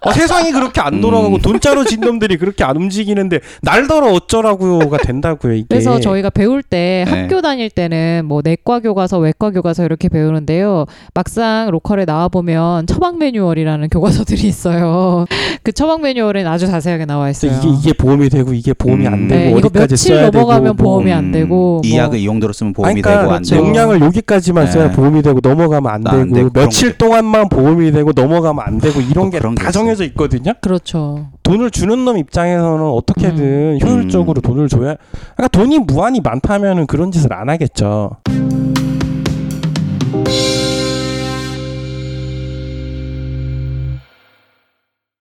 [0.00, 1.40] 어, 세상이 그렇게 안 돌아가고 음.
[1.42, 5.66] 돈자로 진 놈들이 그렇게 안 움직이는데 날더러 어쩌라고요가 된다고요 이게.
[5.68, 7.22] 그래서 저희가 배울 때 네.
[7.22, 10.86] 학교 다닐 때는 뭐 내과 교과서, 외과 교과서 이렇게 배우는데요.
[11.14, 15.26] 막상 로컬에 나와 보면 처방 매뉴얼이라는 교과서들이 있어요.
[15.64, 17.52] 그 처방 매뉴얼에는 아주 자세하게 나와 있어요.
[17.58, 19.28] 이게 이게 보험이 되고 이게 보험이 안 음.
[19.28, 20.92] 되고 네, 이거 어디까지 며칠 써야 넘어가면 되고 뭐.
[20.92, 23.54] 보험이 안 되고 이뭐 약을 이 정도로 쓰면 보험이 그러니까 되고 안 그렇죠.
[23.56, 23.66] 되고.
[23.66, 24.92] 용량을 여기까지만 써야 네.
[24.94, 26.96] 보험이 되고 넘어가면 안안 되고 되고 그런 며칠 게.
[26.98, 29.70] 동안 만 보험이 되고 넘어가면 안 되고 이런 또게 다.
[29.70, 30.52] 정해져 있거든요.
[30.60, 31.28] 그렇죠.
[31.42, 33.78] 돈을 주는 놈 입장에서는 어떻게든 음.
[33.82, 34.96] 효율적으로 돈을 줘야
[35.34, 38.18] 그러니까 돈이 무한히 많다면은 그런 짓을 안 하겠죠.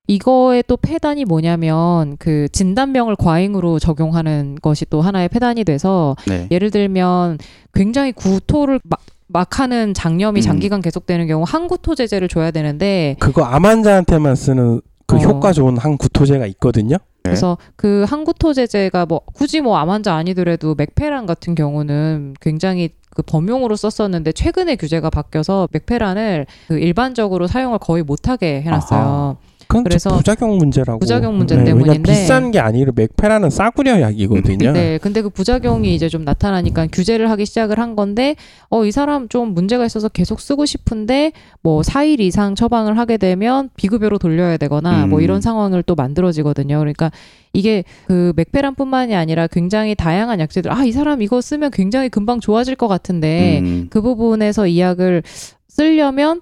[0.08, 6.50] 이거의 또 폐단이 뭐냐면 그 진단명을 과잉으로 적용하는 것이 또 하나의 폐단이 돼서 네.
[6.52, 7.38] 예를 들면
[7.74, 9.00] 굉장히 구토를 막,
[9.34, 10.42] 막 하는 장염이 음.
[10.42, 15.20] 장기간 계속되는 경우 항구토 제제를 줘야 되는데 그거 암 환자한테만 쓰는 그 어.
[15.20, 16.98] 효과 좋은 항구토제가 있거든요.
[17.24, 23.22] 그래서 그 항구토 제제가 뭐 굳이 뭐 암 환자 아니더라도 맥페란 같은 경우는 굉장히 그
[23.22, 29.00] 범용으로 썼었는데 최근에 규제가 바뀌어서 맥페란을 그 일반적으로 사용을 거의 못하게 해놨어요.
[29.00, 29.36] 아하.
[29.72, 31.00] 그건 그래서 부작용 문제라고.
[31.00, 32.12] 부작용 문제 왜냐면 때문인데.
[32.12, 34.74] 비싼 게 아니라 맥페라는 싸구려 약이거든요.
[34.74, 38.36] 네, 근데 그 부작용이 이제 좀 나타나니까 규제를 하기 시작을 한 건데,
[38.70, 41.32] 어, 이 사람 좀 문제가 있어서 계속 쓰고 싶은데,
[41.62, 45.24] 뭐, 4일 이상 처방을 하게 되면 비급여로 돌려야 되거나, 뭐 음.
[45.24, 46.78] 이런 상황을 또 만들어지거든요.
[46.80, 47.10] 그러니까
[47.54, 52.76] 이게 그 맥페란뿐만이 아니라 굉장히 다양한 약제들, 아, 이 사람 이거 쓰면 굉장히 금방 좋아질
[52.76, 53.88] 것 같은데, 음.
[53.90, 55.24] 그 부분에서 이 약을
[55.70, 56.42] 쓰려면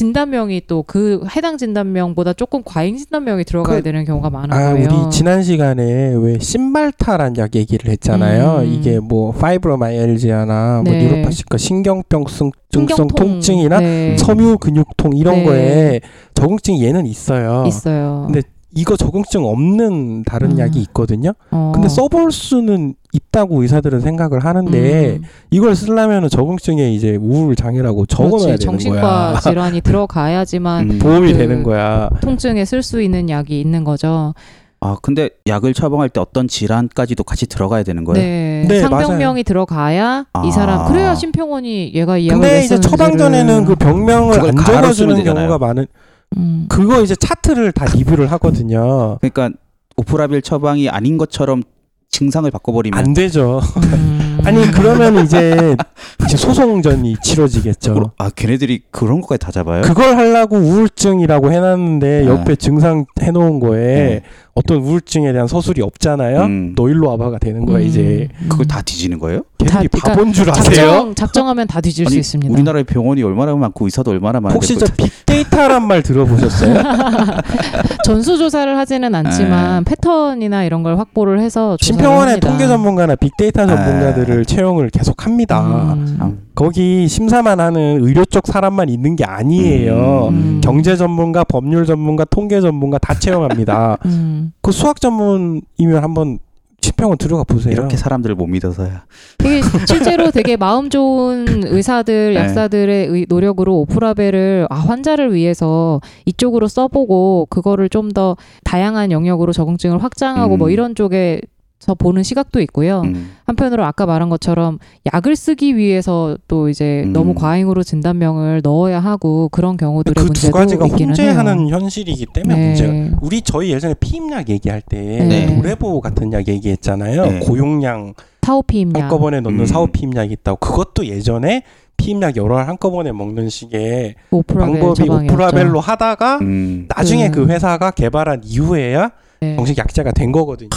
[0.00, 4.88] 진단명이 또 그 해당 진단명보다 조금 과잉 진단명이 들어가야 그- 되는 경우가 아, 거예요.
[4.88, 8.60] 우리 지난 시간에 왜 신발타란 약 얘기를 했잖아요.
[8.60, 8.64] 음.
[8.72, 11.04] 이게 뭐 파이브로마이알지아나 뭐 네.
[11.04, 13.08] 뉴로파시카 신경병성 증성.
[13.08, 14.16] 통증이나 네.
[14.16, 15.44] 섬유 근육통 이런 네.
[15.44, 16.00] 거에
[16.32, 17.64] 적응증이 얘는 있어요.
[17.66, 18.22] 있어요.
[18.26, 18.40] 근데
[18.74, 20.58] 이거 적응증 없는 다른 음.
[20.58, 21.32] 약이 있거든요.
[21.50, 21.72] 어.
[21.74, 25.22] 근데 써볼 수는 있다고 의사들은 생각을 하는데 음.
[25.50, 28.58] 이걸 쓰려면 적응증에 이제 우울 장애라고 적어놔야 그렇지.
[28.66, 29.40] 되는 정신과 거야.
[29.42, 30.98] 질환이 들어가야지만 음.
[31.00, 32.08] 보험이 그- 되는 거야.
[32.20, 34.34] 통증에 쓸 수 있는 약이 있는 거죠.
[34.82, 38.22] 아 근데 약을 처방할 때 어떤 질환까지도 같이 들어가야 되는 거예요?
[38.24, 38.64] 네.
[38.66, 40.50] 네, 상병명이 들어가야 이 아.
[40.50, 45.22] 사람 그래야 심평원이 얘가 이 약을 근데 왜 이제 처방 전에는 그 병명을 안 적어주는.
[45.24, 45.86] 경우가 많은.
[46.36, 46.66] 음.
[46.68, 49.18] 그거 이제 차트를 다 리뷰를 하거든요.
[49.20, 49.50] 그러니까
[49.96, 51.62] 오프라빌 처방이 아닌 것처럼
[52.10, 53.60] 증상을 바꿔버리면 안 되죠.
[53.76, 54.38] 음.
[54.44, 55.76] 아니 그러면 이제
[56.30, 57.92] 이제 소송전이 치러지겠죠.
[57.92, 59.82] 그러- 아 걔네들이 그런 것까지 다 잡아요?
[59.82, 62.26] 그걸 하려고 우울증이라고 해놨는데 네.
[62.28, 64.22] 옆에 증상 해놓은 거에 네.
[64.54, 66.42] 어떤 우울증에 대한 서술이 없잖아요.
[66.42, 66.72] 음.
[66.76, 67.82] 너 일로 와봐가 되는 거야 음.
[67.82, 68.28] 이제.
[68.48, 69.42] 그걸 다 뒤지는 거예요?
[69.58, 70.62] 걔들이 다- 바본 줄 아세요?
[70.86, 72.52] 작정 작정하면 다 뒤질 수 아니, 있습니다.
[72.52, 76.74] 우리나라에 병원이 얼마나 많고 의사도 얼마나 많은데 혹시 뭐- 저 빅데이터란 말 들어보셨어요?
[78.04, 82.36] 전수 조사를 하지는 않지만 패턴이나 이런 걸 확보를 해서 합니다.
[82.40, 85.94] 통계 전문가나 빅데이터 전문가들을 채용을 계속 합니다.
[85.94, 86.18] 음.
[86.20, 86.38] 참.
[86.54, 90.28] 거기 심사만 하는 의료 쪽 사람만 있는 게 아니에요.
[90.30, 90.60] 음.
[90.62, 93.98] 경제 전문가, 법률 전문가, 통계 전문가 다 채용합니다.
[94.06, 94.52] 음.
[94.60, 96.38] 그 수학 전문이면 한번
[96.82, 97.72] 심평원 들어가 보세요.
[97.72, 99.04] 이렇게 사람들을 못 믿어서야.
[99.40, 102.40] 이게 실제로 되게 마음 좋은 의사들, 네.
[102.40, 110.02] 약사들의 의- 노력으로 오프라벨을 아, 환자를 위해서 이쪽으로 써보고 그거를 좀 더 다양한 영역으로 적응증을
[110.02, 110.58] 확장하고 음.
[110.58, 111.40] 뭐 이런 쪽에
[111.80, 113.00] 서 보는 시각도 있고요.
[113.06, 113.32] 음.
[113.46, 114.78] 한편으로 아까 말한 것처럼
[115.14, 117.14] 약을 쓰기 위해서 또 이제 음.
[117.14, 121.68] 너무 과잉으로 진단명을 넣어야 하고 그런 경우들의 그두 문제도 가지가 있기는 혼재하는 해요.
[121.74, 122.66] 현실이기 때문에 네.
[122.66, 123.18] 문제가.
[123.22, 125.46] 우리 저희 예전에 피임약 얘기할 때 네.
[125.46, 127.24] 노레보 같은 약 얘기했잖아요.
[127.24, 127.38] 네.
[127.40, 128.12] 고용량
[128.42, 129.02] 타오피임약.
[129.02, 129.64] 한꺼번에 넣는 음.
[129.66, 130.58] 사후 피임약이 있다고.
[130.58, 131.62] 그것도 예전에
[131.96, 135.32] 피임약 여러 알 한꺼번에 먹는 식의 오프라벨 방법이 처방이었죠.
[135.32, 136.86] 오프라벨로 하다가 음.
[136.94, 137.32] 나중에 음.
[137.32, 139.56] 그 회사가 개발한 이후에야 네.
[139.56, 140.68] 정식 약제가 된 거거든요.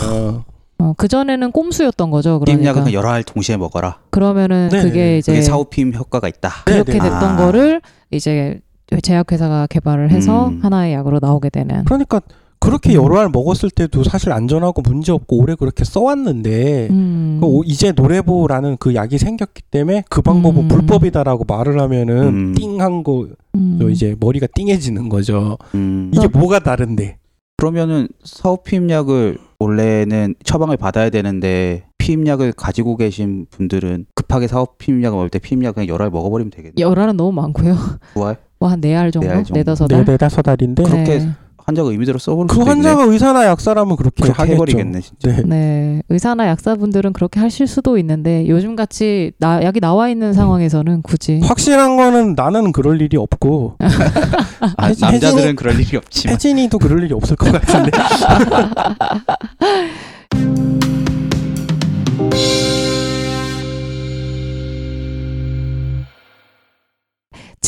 [0.84, 2.40] 어, 그 전에는 꼼수였던 거죠.
[2.40, 4.00] 그러니까 삐임약은 여러 알 동시에 먹어라.
[4.10, 5.18] 그러면은 네, 그게 네.
[5.20, 6.50] 이제 그게 사후피임 효과가 있다.
[6.66, 7.04] 그렇게 네, 네.
[7.06, 7.36] 됐던 아.
[7.38, 8.60] 거를 이제
[9.02, 10.60] 제약회사가 개발을 해서 음.
[10.62, 11.86] 하나의 약으로 나오게 되는.
[11.86, 12.20] 그러니까
[12.60, 13.04] 그렇게 음.
[13.04, 17.38] 여러 알 먹었을 때도 사실 안전하고 문제 없고 오래 그렇게 써왔는데 음.
[17.40, 20.68] 그 오- 이제 노레보라는 그 약이 생겼기 때문에 그 방법은 음.
[20.68, 22.56] 불법이다라고 말을 하면은 음.
[22.56, 23.78] 띵한 거 음.
[23.82, 25.58] 저 이제 머리가 띵해지는 거죠.
[25.76, 26.12] 음.
[26.14, 27.18] 이게 뭐가 다른데?
[27.58, 35.76] 그러면은 사후피임약을 원래는 처방을 받아야 되는데 피임약을 가지고 계신 분들은 급하게 사후피임약을 먹을 때 피임약
[35.76, 36.74] 그냥 여러 알 먹어버리면 되겠네.
[36.78, 37.76] 열알은 너무 많고요.
[38.14, 38.38] 두 알?
[38.60, 39.60] 뭐 한 네 알 정도, 네 알 정도.
[39.60, 40.06] 네다섯 네, 알.
[40.06, 41.30] 네 다섯 알인데 그렇게 네.
[41.66, 44.54] 환자가 의미대로 써버릴 그 수도 환자가 의사나 약사라면 그렇게 그렇게 하겠죠.
[44.56, 45.02] 해버리겠네.
[45.02, 45.32] 진짜.
[45.32, 45.44] 네.
[45.46, 51.40] 네, 의사나 약사분들은 그렇게 하실 수도 있는데 요즘 같이 나, 약이 나와 있는 상황에서는 굳이
[51.44, 53.76] 확실한 거는 나는 그럴 일이 없고
[54.78, 57.92] 아, 혜진- 남자들은 그럴 일이 없지만 혜진이도 그럴 일이 없을 것 같은데.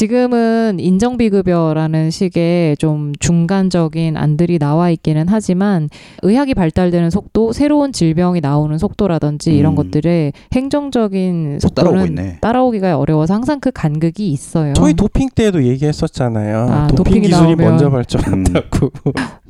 [0.10, 5.90] 지금은 인정비급여라는 식의 좀 중간적인 안들이 나와 있기는 하지만
[6.22, 9.76] 의학이 발달되는 속도, 새로운 질병이 나오는 속도라든지 이런 음.
[9.78, 12.38] 것들의 행정적인 속도는 있네.
[12.40, 14.74] 따라오기 가 어려워서 항상 그 간극이 있어요.
[14.74, 16.68] 저희 도핑 때도 얘기했었잖아요.
[16.70, 18.92] 아, 도핑 기술이 나오면- 먼저 발전한다고.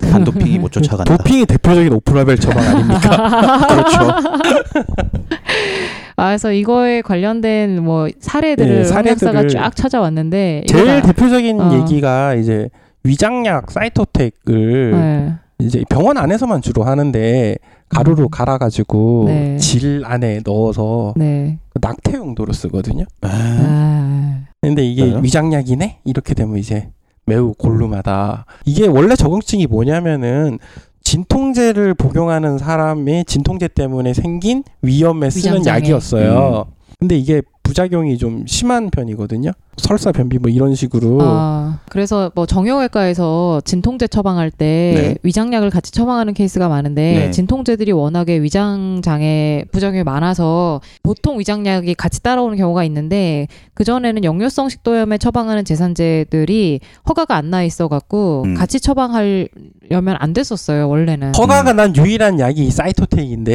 [0.09, 1.17] 반도핑이 못 쫓아간다.
[1.17, 3.67] 도핑이 대표적인 오프라벨 처방 아닙니까?
[3.67, 3.97] 그렇죠.
[6.17, 11.73] 아, 그래서 이거에 관련된 뭐 사례들을 네, 사례들을 쫙 찾아왔는데 제일 이거가- 대표적인 어.
[11.81, 12.69] 얘기가 이제
[13.03, 15.33] 위장약 사이토텍을 네.
[15.59, 17.55] 이제 병원 안에서만 주로 하는데
[17.89, 18.29] 가루로 음.
[18.31, 19.57] 갈아가지고 네.
[19.57, 21.59] 질 안에 넣어서 네.
[21.79, 23.03] 낙태 용도로 쓰거든요.
[23.21, 25.19] 아, 아, 근데 이게 그래요?
[25.21, 26.89] 위장약이네 이렇게 되면 이제
[27.25, 28.45] 매우 골룸하다.
[28.65, 30.59] 이게 원래 적응증이 뭐냐면은
[31.05, 35.77] 진통제를 복용하는 사람의 진통제 때문에 생긴 위험에 쓰는 위장장애.
[35.77, 36.65] 약이었어요.
[36.99, 39.51] 근데 이게 부작용이 좀 심한 편이거든요.
[39.77, 45.15] 설사 변비 뭐 이런 식으로 아, 그래서 뭐 정형외과에서 진통제 처방할 때 네.
[45.23, 47.31] 위장약을 같이 처방하는 케이스가 많은데 네.
[47.31, 54.69] 진통제들이 워낙에 위장 장애 부작용이 많아서 보통 위장약이 같이 따라오는 경우가 있는데 그 전에는 역류성
[54.69, 58.55] 식도염에 처방하는 제산제들이 허가가 안 나 있어 갖고 음.
[58.55, 61.33] 같이 처방하려면 안 됐었어요 원래는.
[61.35, 63.51] 허가가 난 유일한 약이 사이토텍인데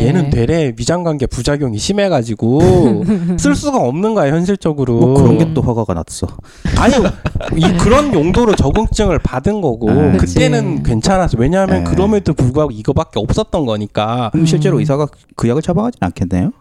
[0.00, 0.06] 네.
[0.06, 3.04] 얘는 되레 위장관계 부작용이 심해가지고
[3.38, 4.98] 쓸 수가 없는 거야 현실적으로.
[4.98, 6.26] 뭐 그런 게 또 허가가 났어.
[6.78, 6.94] 아니
[7.56, 10.82] 이 그런 용도로 적응증을 받은 거고 아, 그때는.
[10.82, 11.36] 괜찮았어.
[11.38, 11.90] 왜냐하면 네.
[11.90, 14.30] 그럼에도 불구하고 이거밖에 없었던 거니까.
[14.32, 14.80] 그럼 실제로 음.
[14.80, 16.52] 의사가 그 약을 처방하진 않겠네요.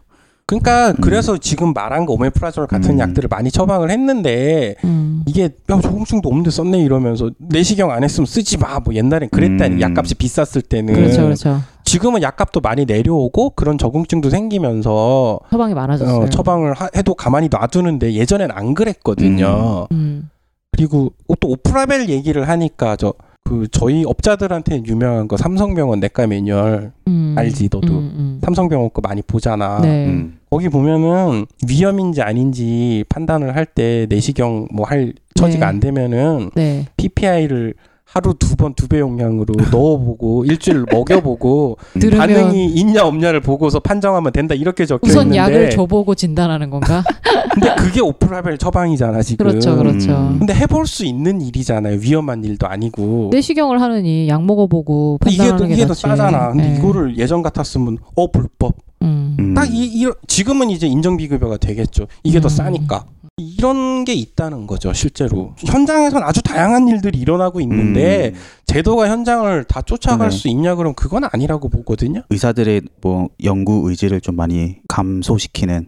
[0.45, 0.95] 그러니까 음.
[1.01, 2.99] 그래서 지금 말한 거 오메프라졸 같은 음.
[2.99, 5.23] 약들을 많이 처방을 했는데 음.
[5.25, 8.79] 이게 야 적응증도 없는데 썼네 이러면서 내시경 안 했으면 쓰지 마.
[8.79, 9.81] 뭐 옛날엔 그랬다니 음.
[9.81, 10.93] 약값이 비쌌을 때는.
[10.93, 11.61] 그렇죠, 그렇죠.
[11.83, 16.23] 지금은 약값도 많이 내려오고 그런 적응증도 생기면서 처방이 많아졌어요.
[16.25, 19.87] 어, 처방을 하- 해도 가만히 놔두는데 예전엔 안 그랬거든요.
[19.91, 20.29] 음.
[20.71, 23.13] 그리고 또 오프라벨 얘기를 하니까 저
[23.45, 27.35] 그 저희 업자들한테 유명한 거 삼성병원 내과 매뉴얼 음.
[27.37, 27.91] 알지, 너도?
[27.91, 28.39] 음, 음.
[28.41, 29.81] 삼성병원 거 많이 보잖아.
[29.81, 30.05] 네.
[30.07, 30.39] 음.
[30.49, 35.69] 거기 보면은 위험인지 아닌지 판단을 할 때 내시경 뭐 할 처지가 네.
[35.69, 36.85] 안 되면은 네.
[36.95, 37.73] PPI를
[38.05, 42.09] 하루 두 번 두 배 용량으로 넣어보고 일주일 먹여보고 음.
[42.11, 47.03] 반응이 있냐 없냐를 보고서 판정하면 된다 이렇게 적혀 우선 있는데 약을 줘보고 진단하는 건가?
[47.53, 49.47] 근데 그게 오프라벨 처방이잖아 지금.
[49.47, 50.11] 그렇죠, 그렇죠.
[50.11, 50.39] 음.
[50.39, 51.97] 근데 해볼 수 있는 일이잖아요.
[52.01, 53.29] 위험한 일도 아니고.
[53.31, 55.93] 내시경을 하느니 약 먹어보고 더, 판단하는 게 이게 더.
[55.93, 56.49] 싸잖아.
[56.51, 56.77] 근데 네.
[56.77, 58.75] 이거를 예전 같았으면 어 불법.
[59.01, 59.35] 음.
[59.39, 59.53] 음.
[59.53, 62.05] 딱 이, 이 지금은 이제 인정비급여가 되겠죠.
[62.23, 62.49] 이게 더 음.
[62.49, 63.05] 싸니까.
[63.37, 65.55] 이런 게 있다는 거죠, 실제로.
[65.57, 68.39] 현장에선 아주 다양한 일들이 일어나고 있는데 음.
[68.67, 70.37] 제도가 현장을 다 쫓아갈 네.
[70.37, 72.21] 수 있냐 그럼 그건 아니라고 보거든요.
[72.29, 75.87] 의사들의 뭐 연구 의지를 좀 많이 감소시키는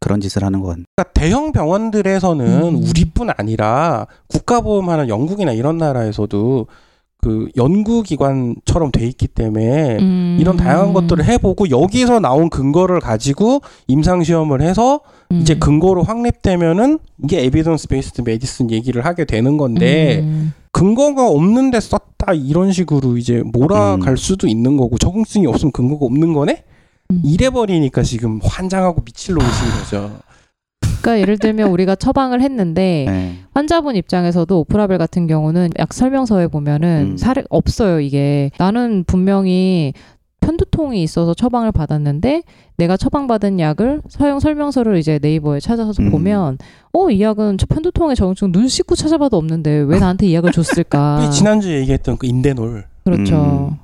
[0.00, 0.84] 그런 짓을 하는 것 같네.
[0.96, 2.76] 그러니까 대형 병원들에서는 음.
[2.76, 6.66] 우리뿐 아니라 국가보험하는 영국이나 이런 나라에서도
[7.20, 10.36] 그 연구기관처럼 돼 있기 때문에 음.
[10.40, 15.00] 이런 다양한 것들을 해보고 여기서 나온 근거를 가지고 임상 시험을 해서
[15.32, 15.40] 음.
[15.40, 20.52] 이제 근거로 확립되면은 이게 evidence based medicine 얘기를 하게 되는 건데 음.
[20.72, 24.16] 근거가 없는데 썼다 이런 식으로 이제 몰아갈 음.
[24.16, 26.64] 수도 있는 거고 적응증이 없으면 근거가 없는 거네
[27.10, 27.22] 음.
[27.24, 30.18] 이래 버리니까 지금 환장하고 미칠 노릇인 거죠.
[31.06, 33.38] 그러니까 예를 들면 우리가 처방을 했는데 네.
[33.54, 37.16] 환자분 입장에서도 off label 같은 경우는 약 설명서에 보면은 음.
[37.16, 39.92] 사례 없어요 이게 나는 분명히
[40.46, 42.42] 편두통이 있어서 처방을 받았는데
[42.76, 46.10] 내가 처방받은 약을 사용 설명서를 이제 네이버에 찾아서 음.
[46.10, 46.58] 보면
[46.92, 51.18] 어 이 약은 저 편두통에 적응증 눈 씻고 찾아봐도 없는데 왜 나한테 이 약을 줬을까
[51.20, 53.76] 우리 지난주에 얘기했던 그 인데놀 그렇죠 음.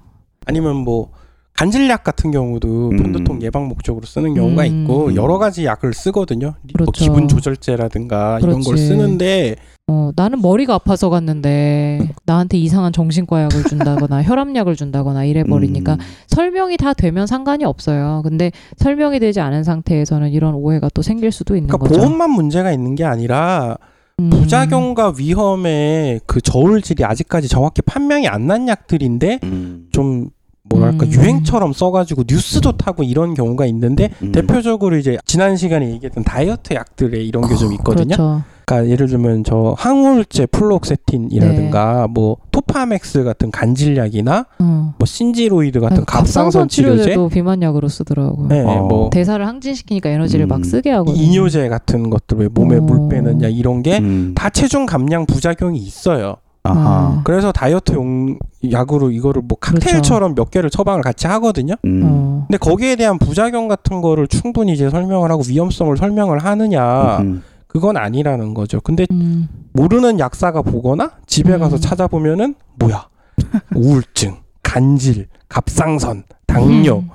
[0.46, 1.10] 아니면 뭐
[1.54, 2.96] 간질약 같은 경우도 음.
[2.96, 4.82] 편두통 예방 목적으로 쓰는 경우가 음.
[4.82, 6.54] 있고 여러 가지 약을 쓰거든요.
[6.62, 6.92] 뭐 그렇죠.
[6.92, 8.86] 기분 조절제라든가 이런 걸 그렇지.
[8.86, 9.56] 쓰는데
[9.88, 15.98] 어, 나는 머리가 아파서 갔는데 나한테 이상한 정신과 약을 준다거나 혈압약을 준다거나 이래 버리니까 음.
[16.28, 18.20] 설명이 다 되면 상관이 없어요.
[18.24, 22.00] 근데 설명이 되지 않은 상태에서는 이런 오해가 또 생길 수도 있는 그러니까 거죠.
[22.00, 23.76] 보험만 문제가 있는 게 아니라
[24.20, 24.30] 음.
[24.30, 29.86] 부작용과 위험의 그 저울질이 아직까지 정확히 판명이 안 난 약들인데 음.
[29.90, 30.28] 좀
[30.64, 31.12] 뭐랄까 음.
[31.12, 34.30] 유행처럼 써가지고 뉴스도 타고 이런 경우가 있는데 음.
[34.30, 38.14] 대표적으로 이제 지난 시간에 얘기했던 다이어트 약들에 이런 게 좀 있거든요.
[38.14, 38.42] 그렇죠.
[38.64, 44.94] 그러니까 예를 들면 저 항우울제 플록세틴이라든가 뭐 토파맥스 같은 간질약이나 어.
[44.98, 48.48] 뭐 신지로이드 같은 아니, 갑상선 치료제, 치료제도 비만약으로 쓰더라고요.
[48.48, 48.86] 네, 어.
[48.86, 50.48] 뭐 대사를 항진시키니까 에너지를 음.
[50.48, 51.22] 막 쓰게 하거든요.
[51.22, 52.80] 이뇨제 같은 것들 왜 몸에 어.
[52.80, 54.34] 물 빼는 약 이런 게다 음.
[54.52, 56.36] 체중 감량 부작용이 있어요.
[56.64, 56.90] 아하.
[56.90, 57.20] 아.
[57.24, 58.38] 그래서 다이어트용
[58.70, 61.74] 약으로 이거를 뭐 칵테일처럼 몇 개를 처방을 같이 하거든요.
[61.84, 62.02] 음.
[62.04, 62.44] 어.
[62.48, 67.42] 근데 거기에 대한 부작용 같은 거를 충분히 이제 설명을 하고 위험성을 설명을 하느냐 음.
[67.72, 68.82] 그건 아니라는 거죠.
[68.82, 69.48] 근데 음.
[69.72, 71.80] 모르는 약사가 보거나 집에 가서 음.
[71.80, 73.08] 찾아보면은 뭐야
[73.74, 77.08] 우울증, 간질, 갑상선, 당뇨 음.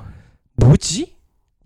[0.56, 1.14] 뭐지?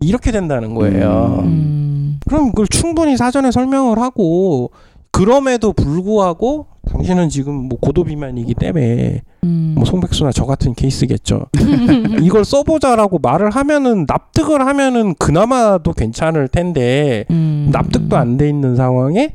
[0.00, 1.40] 이렇게 된다는 거예요.
[1.42, 2.20] 음.
[2.26, 4.72] 그럼 그걸 충분히 사전에 설명을 하고
[5.10, 9.72] 그럼에도 불구하고 당신은 지금 뭐 고도 비만이기 때문에 음.
[9.74, 11.46] 뭐 송백수나 저 같은 케이스겠죠.
[12.20, 17.70] 이걸 써보자라고 말을 하면은 납득을 하면은 그나마도 괜찮을 텐데 음.
[17.72, 19.30] 납득도 안 돼 있는 상황에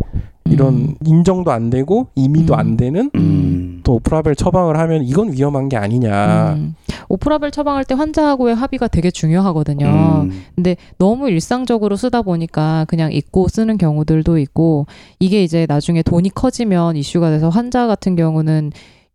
[0.52, 0.96] 이런 음.
[1.06, 2.60] 인정도 안 되고 임의도 음.
[2.60, 3.82] 안 되는 음.
[3.84, 6.54] 또 오프라벨 처방을 하면 이건 위험한 게 아니냐.
[6.58, 6.76] 음.
[7.10, 9.86] 오프라벨 처방할 때 환자하고의 합의가 되게 중요하거든요.
[9.86, 10.44] 음.
[10.56, 14.88] 근데 너무 일상적으로 쓰다 보니까 그냥 잊고 쓰는 경우들도 있고
[15.20, 18.72] 이게 이제 나중에 돈이 커지면 이슈가 돼서 환자 같은 경우는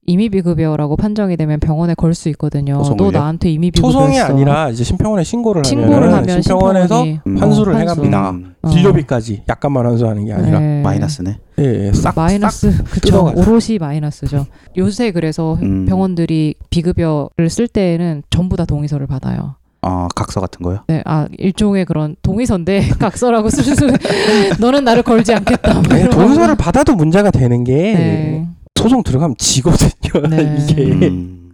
[0.06, 2.78] 임의비급여라고 판정이 되면 병원에 걸 수 있거든요.
[2.84, 3.10] 소송을요?
[3.12, 7.36] 너 나한테 임의비급여 소송이 아니라 이제 심평원에 신고를 신고를 하면 심평원에서 심평원이 음.
[7.38, 8.30] 환수를 어, 해갑니다.
[8.30, 8.54] 음.
[8.62, 8.68] 어.
[8.68, 10.82] 진료비까지 약간만 환수하는 게 아니라 네.
[10.82, 11.38] 마이너스네.
[11.60, 13.40] 예, 예, 싹 마이너스 그쵸 뜯어가죠.
[13.40, 14.46] 오롯이 마이너스죠.
[14.76, 15.86] 요새 그래서 음.
[15.86, 19.54] 병원들이 비급여를 쓸 때에는 전부 다 동의서를 받아요.
[19.84, 20.80] 어, 각서 같은 거요?
[20.86, 23.86] 네, 아 일종의 그런 동의서인데 각서라고 쓸 수.
[24.60, 25.74] 너는 나를 걸지 않겠다.
[25.74, 28.48] 뭐싹 동의서를 받아도 문제가 되는 게 네.
[28.82, 30.28] 소송 들어가면 지거든요.
[30.28, 30.56] 네.
[30.68, 31.52] 이게 음.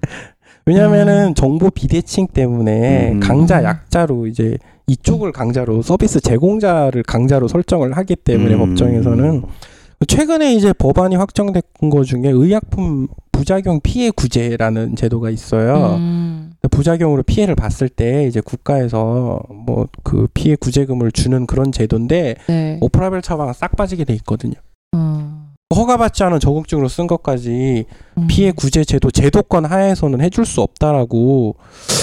[0.67, 3.21] 왜냐하면은 정보 비대칭 때문에 음.
[3.21, 8.59] 강자 약자로 이제 이쪽을 강자로 서비스 제공자를 강자로 설정을 하기 때문에 음.
[8.59, 9.43] 법정에서는
[10.07, 15.97] 최근에 이제 법안이 확정된 거 중에 의약품 부작용 피해 구제라는 제도가 있어요.
[15.97, 16.53] 음.
[16.71, 22.79] 부작용으로 피해를 봤을 때 이제 국가에서 뭐 그 피해 구제금을 주는 그런 제도인데 네.
[22.81, 24.55] 오프라벨 처방 싹 빠지게 돼 있거든요.
[24.97, 25.28] 어.
[25.75, 27.85] 허가받지 않은 저공증으로 쓴 것까지
[28.17, 28.27] 음.
[28.27, 31.57] 피해 구제 제도 제도권 하에서는 해줄 수 없다라고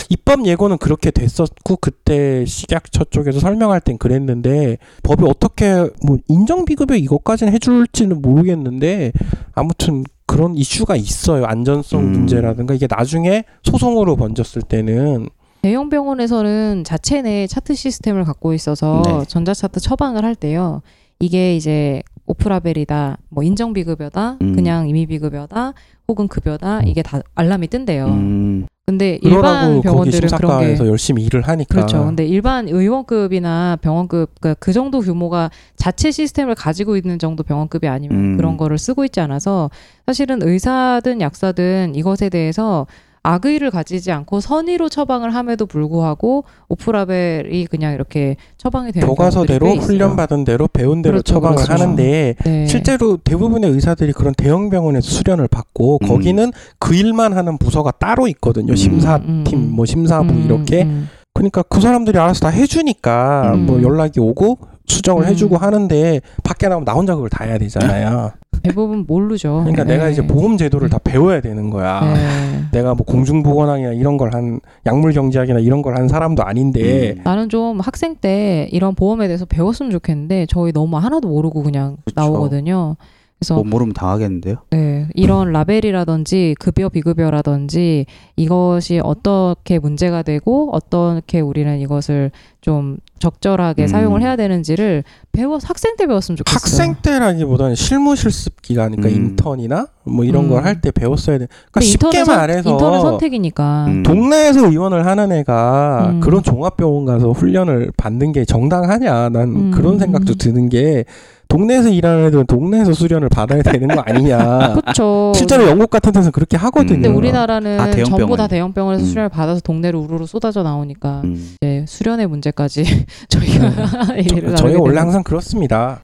[0.09, 6.95] 입법 예고는 그렇게 됐었고 그때 식약처 쪽에서 설명할 땐 그랬는데 법이 어떻게 뭐 인정 비급여
[6.95, 9.11] 이것까지는 해줄지는 모르겠는데
[9.53, 12.11] 아무튼 그런 이슈가 있어요 안전성 음.
[12.11, 15.27] 문제라든가 이게 나중에 소송으로 번졌을 때는
[15.63, 19.25] 대형 병원에서는 자체 내 차트 시스템을 갖고 있어서 네.
[19.25, 20.83] 전자차트 처방을 할 때요.
[21.19, 24.55] 이게 이제 오프라벨이다, 뭐 인정비급여다, 음.
[24.55, 25.73] 그냥 임의비급여다,
[26.07, 28.05] 혹은 급여다 이게 다 알람이 뜬대요.
[28.07, 28.67] 음.
[28.87, 32.05] 근데 일반 병원들은 그런 게 열심히 일을 하니까 그렇죠.
[32.05, 38.17] 근데 일반 의원급이나 병원급 그러니까 그 정도 규모가 자체 시스템을 가지고 있는 정도 병원급이 아니면
[38.17, 38.37] 음.
[38.37, 39.71] 그런 거를 쓰고 있지 않아서
[40.05, 42.85] 사실은 의사든 약사든 이것에 대해서
[43.25, 49.67] 악의를 가지지 않고 선의로 처방을 함에도 불구하고 오프라벨이 그냥 이렇게 처방이 되는 교과서대로.
[49.75, 51.73] 훈련받은 대로 배운 대로 그렇죠, 처방을 그렇죠.
[51.73, 52.65] 하는데 네.
[52.67, 56.07] 실제로 대부분의 의사들이 그런 대형 병원에서 수련을 받고 음.
[56.07, 58.73] 거기는 그 일만 하는 부서가 따로 있거든요.
[58.73, 58.75] 음.
[58.75, 59.71] 심사팀, 음, 음.
[59.71, 60.83] 뭐 심사부 음, 이렇게.
[60.83, 61.09] 음.
[61.33, 63.65] 그러니까 그 사람들이 알아서 다 해주니까 음.
[63.65, 65.27] 뭐 연락이 오고 수정을 음.
[65.29, 68.31] 해주고 하는데 밖에 나오면 나 혼자 그걸 다 해야 되잖아요.
[68.63, 69.59] 대부분 모르죠.
[69.63, 69.93] 그러니까 네.
[69.95, 72.01] 내가 이제 보험 제도를 다 배워야 되는 거야.
[72.01, 72.61] 네.
[72.71, 77.21] 내가 뭐 공중보건학이나 이런 걸 한 약물 경제학이나 이런 걸 한 사람도 아닌데 음.
[77.23, 82.19] 나는 좀 학생 때 이런 보험에 대해서 배웠으면 좋겠는데 저희 너무 하나도 모르고 그냥 그쵸.
[82.21, 82.95] 나오거든요.
[83.39, 84.55] 그래서 뭐 모르면 당하겠는데요?
[84.71, 88.05] 네, 이런 라벨이라든지 급여 비급여라든지
[88.37, 93.87] 이것이 어떻게 문제가 되고 어떻게 우리는 이것을 좀 적절하게 음.
[93.87, 96.55] 사용을 해야 되는지를 배워 학생 때 배웠으면 좋겠어요.
[96.55, 99.25] 학생 때라기보다는 실무 실습 기간, 그러니까 음.
[99.31, 100.49] 인턴이나 뭐 이런 음.
[100.49, 101.47] 걸할 때 배웠어야 돼.
[101.71, 103.85] 그러니까 쉽게 선- 말해서 인턴은 선택이니까.
[103.89, 104.03] 음.
[104.03, 106.19] 동네에서 의원을 하는 애가 음.
[106.21, 109.71] 그런 종합병원 가서 훈련을 받는 게 정당하냐 난 음.
[109.71, 111.03] 그런 생각도 드는 게
[111.47, 115.31] 동네에서 일하는 애들은 동네에서 수련을 받아야 되는 거 아니냐 그렇죠.
[115.35, 118.37] 실제로 영국 같은 데서 그렇게 하거든요 근데 우리나라는 아, 대형 전부 병원.
[118.37, 119.07] 다 대형 병원에서 음.
[119.07, 121.55] 수련을 받아서 동네로 우르르 쏟아져 나오니까 음.
[121.61, 122.83] 이제 수련의 문제까지
[123.29, 126.01] 저희가 얘기를 저, 저희가 나누게 원래 항상 그렇습니다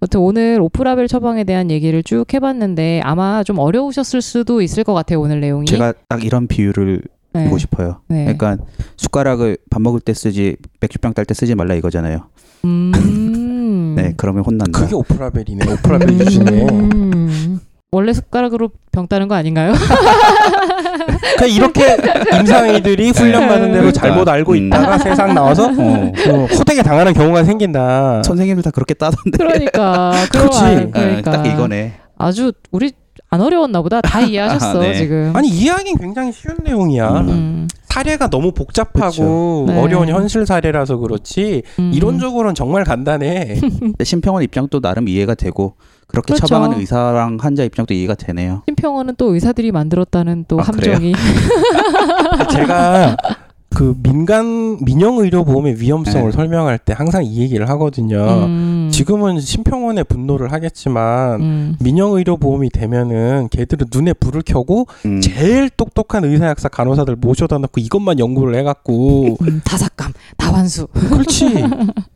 [0.00, 5.20] 아무튼 오늘 오프라벨 처방에 대한 얘기를 쭉 해봤는데 아마 좀 어려우셨을 수도 있을 것 같아요
[5.20, 5.66] 오늘 내용이.
[5.66, 7.02] 제가 딱 이런 비유를
[7.36, 7.42] 네.
[7.44, 8.00] 드리고 싶어요.
[8.08, 8.24] 네.
[8.24, 8.56] 그러니까
[8.96, 12.26] 숟가락을 밥 먹을 때 쓰지 맥주병 딸 때 쓰지 말라 이거잖아요.
[12.64, 13.94] 음.
[13.96, 14.78] 네, 그러면 혼난다.
[14.80, 17.60] 그게 오프라벨이네 오프라벨 유지네 음.
[17.92, 19.72] 원래 숟가락으로 병 따는 거 아닌가요?
[21.36, 21.96] 그러니까 이렇게
[22.38, 24.00] 임상의들이 훈련 받은 대로 그러니까.
[24.00, 24.66] 잘못 알고 음.
[24.66, 26.12] 있다가 세상 나와서 어.
[26.28, 28.22] 어, 호되게 당하는 경우가 생긴다.
[28.24, 29.38] 선생님들 다 그렇게 따던데.
[29.38, 30.58] 그러니까 그렇지.
[30.64, 31.94] 어, 그러니까 딱 이거네.
[32.18, 32.92] 아주 우리
[33.28, 34.00] 안 어려웠나 보다.
[34.00, 34.94] 다 이해하셨어 아, 네.
[34.94, 35.32] 지금.
[35.34, 37.10] 아니 이해하기는 굉장히 쉬운 내용이야.
[37.20, 37.28] 음.
[37.28, 39.64] 음, 사례가 너무 복잡하고.
[39.68, 39.80] 네.
[39.80, 41.90] 어려운 현실 사례라서 그렇지 음.
[41.94, 43.58] 이론적으로는 정말 간단해.
[44.02, 45.74] 심평원 입장도 나름 이해가 되고
[46.06, 46.46] 그렇게 그렇죠.
[46.46, 48.62] 처방하는 의사랑 환자 입장도 이해가 되네요.
[48.68, 51.12] 심평원은 또 의사들이 만들었다는 또 아, 함정이
[52.52, 53.16] 제가
[53.74, 56.32] 그 민간 민영 의료 보험의 위험성을 네.
[56.34, 58.46] 설명할 때 항상 이 얘기를 하거든요.
[58.46, 65.20] 음, 지금은 심평원의 분노를 하겠지만 음, 민영 의료 보험이 되면은 걔들은 눈에 불을 켜고 음.
[65.20, 70.86] 제일 똑똑한 의사 약사 간호사들 모셔다 놓고 이것만 연구를 해갖고 음, 다삭감, 다환수.
[70.88, 71.64] 그렇지.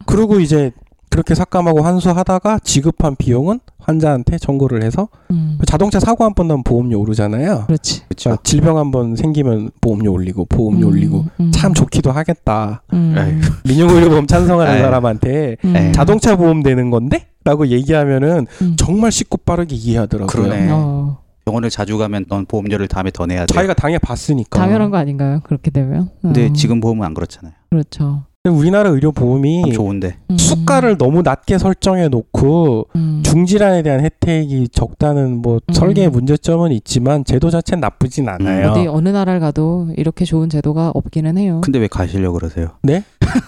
[0.06, 0.70] 그리고 이제
[1.10, 6.98] 그렇게 삭감하고 환수하다가 지급한 비용은 환자한테 청구를 해서 음, 자동차 사고 한 번 나면 보험료
[7.00, 7.64] 오르잖아요.
[7.66, 8.02] 그렇지.
[8.08, 8.30] 그렇죠.
[8.30, 12.82] 자, 질병 한 번 생기면 보험료 올리고 보험료 음, 올리고 음, 참 좋기도 하겠다.
[12.92, 13.40] 음.
[13.64, 14.82] 민영의료보험 찬성하는 에휴.
[14.82, 15.92] 사람한테 음, 에이.
[15.92, 17.26] 자동차 보험 되는 건데?
[17.44, 18.76] 라고 얘기하면은 음.
[18.76, 20.28] 정말 쉽고 빠르게 이해하더라고요.
[20.28, 20.68] 그러네.
[20.70, 23.54] 어, 병원을 자주 가면 넌 보험료를 다음에 더 내야 돼.
[23.54, 24.58] 자기가 당해 봤으니까.
[24.60, 25.40] 당연한 거 아닌가요?
[25.42, 26.10] 그렇게 되면.
[26.22, 27.52] 근데 음, 지금 보험은 안 그렇잖아요.
[27.70, 28.22] 그렇죠.
[28.48, 30.16] 우리나라 의료 보험이 참 좋은데.
[30.30, 35.72] 음, 수가를 너무 낮게 설정해 놓고 음, 중질환에 대한 혜택이 적다는 뭐 음.
[35.74, 38.70] 설계의 문제점은 있지만 제도 자체는 나쁘진 않아요.
[38.70, 41.60] 어디 어느 나라를 가도 이렇게 좋은 제도가 없기는 해요.
[41.62, 42.78] 근데 왜 가시려고 그러세요?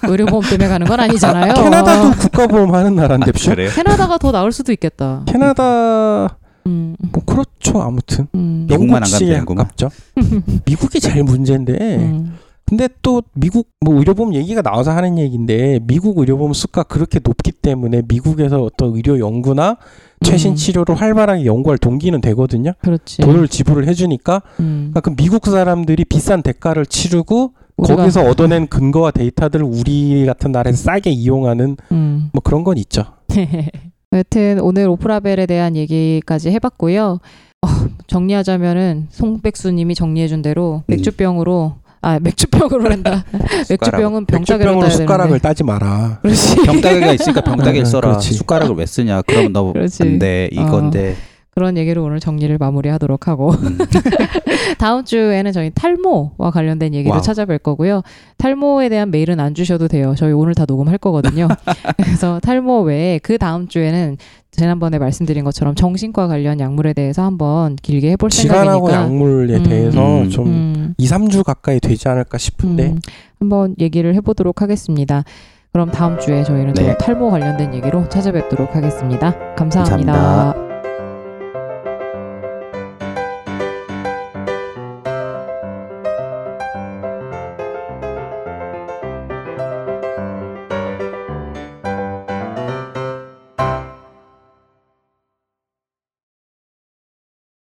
[0.03, 1.55] 의료보험 때문에 가는 건 아니잖아요.
[1.65, 3.71] 캐나다도 국가보험 하는 나라인데 죠 그래요?
[3.75, 5.23] 캐나다가 더 나을 수도 있겠다.
[5.27, 6.37] 캐나다
[6.67, 9.69] 음, 뭐 그렇죠 아무튼 음, 미국만 안 가면 되는구만.
[10.67, 12.37] 미국이 제일 문제인데 음,
[12.73, 18.01] 근데 또 미국 뭐 의료보험 얘기가 나와서 하는 얘기인데 미국 의료보험 수가 그렇게 높기 때문에
[18.09, 19.77] 미국에서 어떤 의료 연구나
[20.23, 20.57] 최신 음.
[20.57, 22.73] 치료를 활발하게 연구할 동기는 되거든요.
[22.81, 23.21] 그렇지.
[23.21, 29.67] 돈을 지불을 해주니까 음, 그러니까 그 미국 사람들이 비싼 대가를 치르고 거기서 얻어낸 근거와 데이터들을
[29.67, 32.31] 우리 같은 나라에서 싸게 이용하는 음.
[32.33, 33.05] 뭐 그런 건 있죠.
[34.15, 37.19] 여튼 오늘 오프라벨에 대한 얘기까지 해봤고요.
[37.61, 37.69] 어,
[38.07, 40.83] 정리하자면은 송백수님이 정리해준 대로 음.
[40.87, 43.25] 맥주병으로 아 맥주병으로 한다.
[43.71, 45.39] 맥주병은 병따개로 따야 숟가락을.
[45.39, 46.19] 따지 마라.
[46.23, 46.57] 그렇지.
[46.57, 48.19] 병따개가 있으니까 병따개를 아, 써라.
[48.19, 49.23] 숟가락을 왜 쓰냐?
[49.23, 50.03] 그러면 너 그렇지.
[50.03, 50.49] 안 돼.
[50.53, 51.17] 이건데.
[51.55, 53.79] 그런 얘기로 오늘 정리를 마무리하도록 하고 음.
[54.79, 57.21] 다음 주에는 저희 탈모와 관련된 얘기를 와우.
[57.21, 58.01] 찾아뵐 거고요.
[58.39, 60.15] 탈모에 대한 메일은 안 주셔도 돼요.
[60.17, 61.49] 저희 오늘 다 녹음할 거거든요.
[62.03, 64.17] 그래서 탈모 외에 그 다음 주에는
[64.51, 69.63] 지난번에 말씀드린 것처럼 정신과 관련 약물에 대해서 한번 길게 해볼 질환하고 생각이니까 약물에 음.
[69.63, 70.31] 대해서 음.
[70.31, 73.01] 좀 음, 2, 3주 가까이 되지 않을까 싶은데 음,
[73.39, 75.25] 한번 얘기를 해보도록 하겠습니다.
[75.73, 76.93] 그럼 다음 주에 저희는 네.
[76.93, 80.13] 또 탈모 관련된 얘기로 찾아뵙도록 하겠습니다 감사합니다.
[80.13, 80.72] 감사합니다.